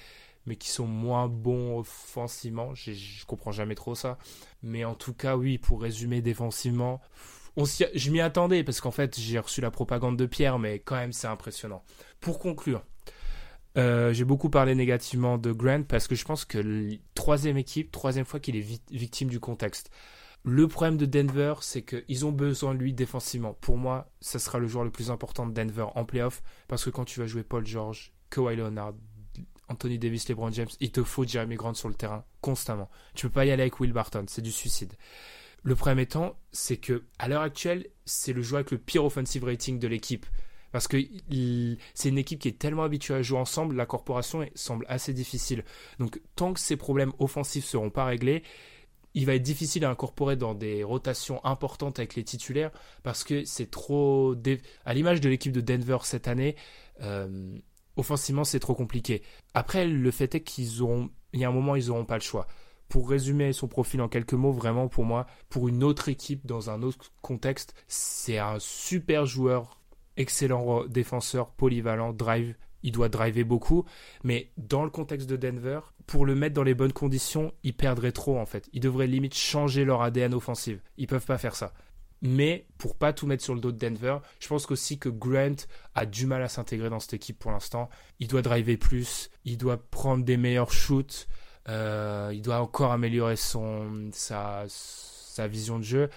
mais 0.45 0.57
qui 0.57 0.69
sont 0.69 0.87
moins 0.87 1.29
bons 1.29 1.79
offensivement. 1.79 2.75
Je, 2.75 2.93
je 2.93 3.25
comprends 3.27 3.53
jamais 3.53 3.75
trop 3.75 3.95
ça. 3.95 4.19
Mais 4.63 4.85
en 4.85 4.95
tout 4.95 5.15
cas, 5.15 5.37
oui, 5.37 5.57
pour 5.59 5.81
résumer 5.81 6.21
défensivement, 6.21 7.01
je 7.57 8.11
m'y 8.11 8.21
attendais 8.21 8.65
parce 8.65 8.81
qu'en 8.81 8.91
fait 8.91 9.19
j'ai 9.19 9.39
reçu 9.39 9.61
la 9.61 9.71
propagande 9.71 10.17
de 10.17 10.27
Pierre, 10.27 10.59
mais 10.59 10.79
quand 10.79 10.97
même 10.97 11.13
c'est 11.13 11.27
impressionnant. 11.27 11.83
Pour 12.21 12.39
conclure, 12.39 12.83
euh, 13.79 14.13
j'ai 14.13 14.25
beaucoup 14.25 14.51
parlé 14.51 14.75
négativement 14.75 15.39
de 15.39 15.53
Grant 15.53 15.83
parce 15.85 16.07
que 16.07 16.15
je 16.15 16.25
pense 16.25 16.45
que 16.45 16.99
troisième 17.15 17.57
équipe, 17.57 17.91
troisième 17.91 18.25
fois 18.25 18.41
qu'il 18.41 18.57
est 18.57 18.81
victime 18.91 19.29
du 19.29 19.41
contexte. 19.41 19.91
Le 20.45 20.67
problème 20.67 20.97
de 20.97 21.07
Denver, 21.07 21.55
c'est 21.61 21.83
qu'ils 21.83 22.27
ont 22.27 22.33
besoin 22.33 22.75
de 22.75 22.81
lui 22.81 22.93
défensivement. 22.93 23.55
Pour 23.61 23.77
moi, 23.77 24.11
ça 24.21 24.41
sera 24.41 24.59
le 24.59 24.67
joueur 24.67 24.85
le 24.85 24.91
plus 24.91 25.11
important 25.11 25.47
de 25.47 25.53
Denver 25.53 25.87
en 25.95 26.05
playoff, 26.05 26.43
parce 26.67 26.85
que 26.85 26.91
quand 26.91 27.05
tu 27.05 27.21
vas 27.21 27.27
jouer 27.27 27.45
Paul 27.45 27.65
George, 27.65 28.13
Kawhi 28.31 28.57
Leonard, 28.57 28.95
Anthony 29.69 29.99
Davis, 29.99 30.29
LeBron 30.29 30.51
James, 30.51 30.69
il 30.81 30.91
te 30.91 31.05
faut 31.05 31.25
Jeremy 31.25 31.55
Grant 31.55 31.75
sur 31.75 31.89
le 31.89 31.95
terrain 31.95 32.25
constamment. 32.41 32.91
Tu 33.15 33.27
peux 33.27 33.33
pas 33.33 33.45
y 33.45 33.53
aller 33.53 33.63
avec 33.63 33.79
Will 33.79 33.93
Barton, 33.93 34.25
c'est 34.27 34.43
du 34.43 34.51
suicide. 34.51 34.95
Le 35.63 35.77
problème 35.77 36.01
étant, 36.01 36.37
c'est 36.51 36.77
que 36.77 37.05
à 37.19 37.29
l'heure 37.29 37.43
actuelle, 37.43 37.87
c'est 38.05 38.33
le 38.33 38.43
joueur 38.43 38.61
avec 38.61 38.73
le 38.73 38.79
pire 38.79 39.05
offensive 39.05 39.45
rating 39.45 39.79
de 39.79 39.89
l'équipe. 39.89 40.27
Parce 40.73 40.89
que 40.89 40.97
c'est 41.95 42.09
une 42.09 42.19
équipe 42.19 42.41
qui 42.41 42.49
est 42.49 42.59
tellement 42.59 42.83
habituée 42.83 43.15
à 43.15 43.23
jouer 43.23 43.39
ensemble, 43.39 43.77
la 43.77 43.85
corporation 43.85 44.45
semble 44.55 44.87
assez 44.89 45.13
difficile. 45.13 45.65
Donc 45.99 46.21
tant 46.35 46.55
que 46.55 46.61
ces 46.61 46.77
problèmes 46.77 47.13
offensifs 47.19 47.67
seront 47.67 47.91
pas 47.91 48.07
réglés, 48.07 48.43
il 49.15 49.27
va 49.27 49.35
être 49.35 49.43
difficile 49.43 49.85
à 49.85 49.91
incorporer 49.91 50.37
dans 50.37 50.55
des 50.55 50.83
rotations 50.83 51.45
importantes 51.45 51.99
avec 51.99 52.15
les 52.15 52.25
titulaires 52.25 52.71
parce 53.03 53.25
que 53.25 53.45
c'est 53.45 53.71
trop. 53.71 54.35
À 54.85 54.95
l'image 54.95 55.21
de 55.21 55.29
l'équipe 55.29 55.53
de 55.53 55.61
Denver 55.61 55.99
cette 56.03 56.29
année, 56.29 56.57
euh, 57.03 57.59
offensivement 57.97 58.45
c'est 58.45 58.61
trop 58.61 58.75
compliqué. 58.75 59.23
Après, 59.55 59.87
le 59.87 60.11
fait 60.11 60.35
est 60.35 60.41
qu'ils 60.41 60.83
auront. 60.83 61.11
Il 61.35 61.41
y 61.41 61.45
a 61.45 61.49
un 61.49 61.53
moment, 61.53 61.77
ils 61.77 61.89
n'auront 61.89 62.07
pas 62.07 62.17
le 62.17 62.23
choix. 62.23 62.47
Pour 62.93 63.09
résumer 63.09 63.55
son 63.55 63.69
profil 63.69 64.03
en 64.03 64.09
quelques 64.11 64.35
mots, 64.35 64.53
vraiment 64.53 64.87
pour 64.87 65.07
moi, 65.07 65.27
pour 65.49 65.67
une 65.67 65.83
autre 65.83 66.11
équipe 66.11 66.45
dans 66.45 66.69
un 66.69 66.83
autre 66.83 67.11
contexte, 67.23 67.73
c'est 67.89 68.37
un 68.37 68.59
super 68.59 69.25
joueur, 69.25 69.81
excellent 70.19 70.85
défenseur, 70.85 71.53
polyvalent, 71.53 72.13
drive, 72.13 72.55
il 72.83 72.93
doit 72.93 73.09
driver 73.09 73.45
beaucoup, 73.45 73.87
mais 74.25 74.53
dans 74.59 74.85
le 74.85 74.91
contexte 74.91 75.27
de 75.27 75.37
Denver, 75.37 75.81
pour 76.07 76.27
le 76.27 76.35
mettre 76.35 76.55
dans 76.55 76.65
les 76.65 76.75
bonnes 76.75 76.93
conditions, 76.93 77.55
ils 77.63 77.73
perdraient 77.73 78.13
trop 78.13 78.39
en 78.39 78.45
fait. 78.45 78.69
Ils 78.75 78.81
devraient 78.81 79.07
limite 79.07 79.35
changer 79.35 79.87
leur 79.87 80.03
ADN 80.03 80.35
offensive. 80.35 80.83
Ils 80.99 81.07
peuvent 81.07 81.25
pas 81.25 81.39
faire 81.39 81.57
ça. 81.57 81.73
Mais 82.21 82.67
pour 82.77 82.97
pas 82.97 83.15
tout 83.15 83.27
mettre 83.27 83.43
sur 83.43 83.55
le 83.55 83.61
dos 83.63 83.73
de 83.73 83.79
Denver, 83.79 84.19
je 84.39 84.49
pense 84.49 84.71
aussi 84.71 84.99
que 84.99 85.09
Grant 85.09 85.57
a 85.95 86.05
du 86.05 86.27
mal 86.27 86.43
à 86.43 86.49
s'intégrer 86.51 86.91
dans 86.91 87.01
cette 87.01 87.15
équipe 87.15 87.39
pour 87.39 87.53
l'instant. 87.53 87.89
Il 88.19 88.29
doit 88.29 88.43
driver 88.43 88.77
plus, 88.77 89.31
il 89.47 89.57
doit 89.57 89.79
prendre 89.79 90.27
des 90.27 90.37
meilleurs 90.37 90.73
shoots, 90.73 91.27
euh, 91.69 92.31
il 92.33 92.43
doit 92.43 92.61
encore 92.61 92.93
améliorer 92.93 93.37
son 93.37 94.11
sa 94.13 94.65
sa 94.69 95.49
vision 95.49 95.79
de 95.79 95.85
jeu. 95.85 96.11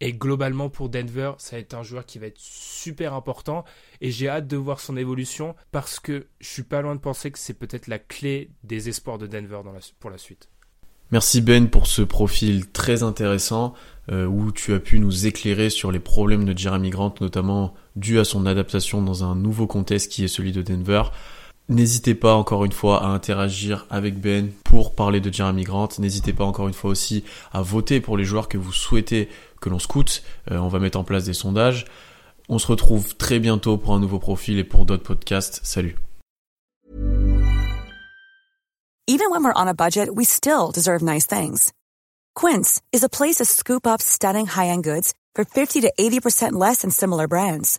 Et 0.00 0.12
globalement, 0.12 0.68
pour 0.68 0.88
Denver, 0.88 1.32
ça 1.38 1.56
va 1.56 1.60
être 1.60 1.74
un 1.74 1.82
joueur 1.82 2.06
qui 2.06 2.18
va 2.18 2.26
être 2.26 2.38
super 2.38 3.14
important. 3.14 3.64
Et 4.00 4.10
j'ai 4.10 4.28
hâte 4.28 4.46
de 4.46 4.56
voir 4.56 4.80
son 4.80 4.96
évolution 4.96 5.54
parce 5.72 5.98
que 5.98 6.28
je 6.40 6.48
suis 6.48 6.62
pas 6.62 6.80
loin 6.80 6.94
de 6.94 7.00
penser 7.00 7.30
que 7.30 7.38
c'est 7.38 7.54
peut-être 7.54 7.88
la 7.88 7.98
clé 7.98 8.50
des 8.62 8.88
espoirs 8.88 9.18
de 9.18 9.26
Denver 9.26 9.60
pour 9.98 10.10
la 10.10 10.18
suite. 10.18 10.48
Merci 11.12 11.40
Ben 11.40 11.68
pour 11.68 11.88
ce 11.88 12.02
profil 12.02 12.70
très 12.70 13.02
intéressant 13.02 13.74
euh, 14.12 14.26
où 14.26 14.52
tu 14.52 14.72
as 14.74 14.78
pu 14.78 15.00
nous 15.00 15.26
éclairer 15.26 15.68
sur 15.68 15.90
les 15.90 15.98
problèmes 15.98 16.44
de 16.44 16.56
Jeremy 16.56 16.90
Grant, 16.90 17.14
notamment 17.20 17.74
dû 17.96 18.20
à 18.20 18.24
son 18.24 18.46
adaptation 18.46 19.02
dans 19.02 19.24
un 19.24 19.34
nouveau 19.34 19.66
contexte 19.66 20.12
qui 20.12 20.22
est 20.22 20.28
celui 20.28 20.52
de 20.52 20.62
Denver. 20.62 21.02
N'hésitez 21.70 22.16
pas 22.16 22.34
encore 22.34 22.64
une 22.64 22.72
fois 22.72 23.04
à 23.04 23.06
interagir 23.06 23.86
avec 23.90 24.20
Ben 24.20 24.50
pour 24.64 24.96
parler 24.96 25.20
de 25.20 25.32
Jeremy 25.32 25.62
Grant. 25.62 25.88
N'hésitez 26.00 26.32
pas 26.32 26.44
encore 26.44 26.66
une 26.66 26.74
fois 26.74 26.90
aussi 26.90 27.22
à 27.52 27.62
voter 27.62 28.00
pour 28.00 28.16
les 28.16 28.24
joueurs 28.24 28.48
que 28.48 28.58
vous 28.58 28.72
souhaitez 28.72 29.28
que 29.60 29.68
l'on 29.68 29.78
scoute. 29.78 30.24
Euh, 30.50 30.58
on 30.58 30.66
va 30.66 30.80
mettre 30.80 30.98
en 30.98 31.04
place 31.04 31.22
des 31.22 31.32
sondages. 31.32 31.84
On 32.48 32.58
se 32.58 32.66
retrouve 32.66 33.14
très 33.14 33.38
bientôt 33.38 33.76
pour 33.76 33.94
un 33.94 34.00
nouveau 34.00 34.18
profil 34.18 34.58
et 34.58 34.64
pour 34.64 34.84
d'autres 34.84 35.04
podcasts. 35.04 35.60
Salut. 35.62 35.96
Even 39.06 39.30
when 39.30 39.44
we're 39.44 39.54
on 39.54 39.68
a 39.68 39.74
budget, 39.74 40.08
we 40.12 40.24
still 40.24 40.72
deserve 40.74 41.02
nice 41.02 41.26
things. 41.26 41.72
Quince 42.34 42.80
is 42.92 43.04
a 43.04 43.08
place 43.08 43.36
to 43.36 43.44
scoop 43.44 43.86
up 43.86 44.02
stunning 44.02 44.46
high-end 44.46 44.82
goods 44.82 45.14
for 45.36 45.44
50 45.44 45.82
to 45.82 45.92
80% 45.96 46.52
less 46.52 46.82
than 46.82 46.90
similar 46.90 47.28
brands. 47.28 47.78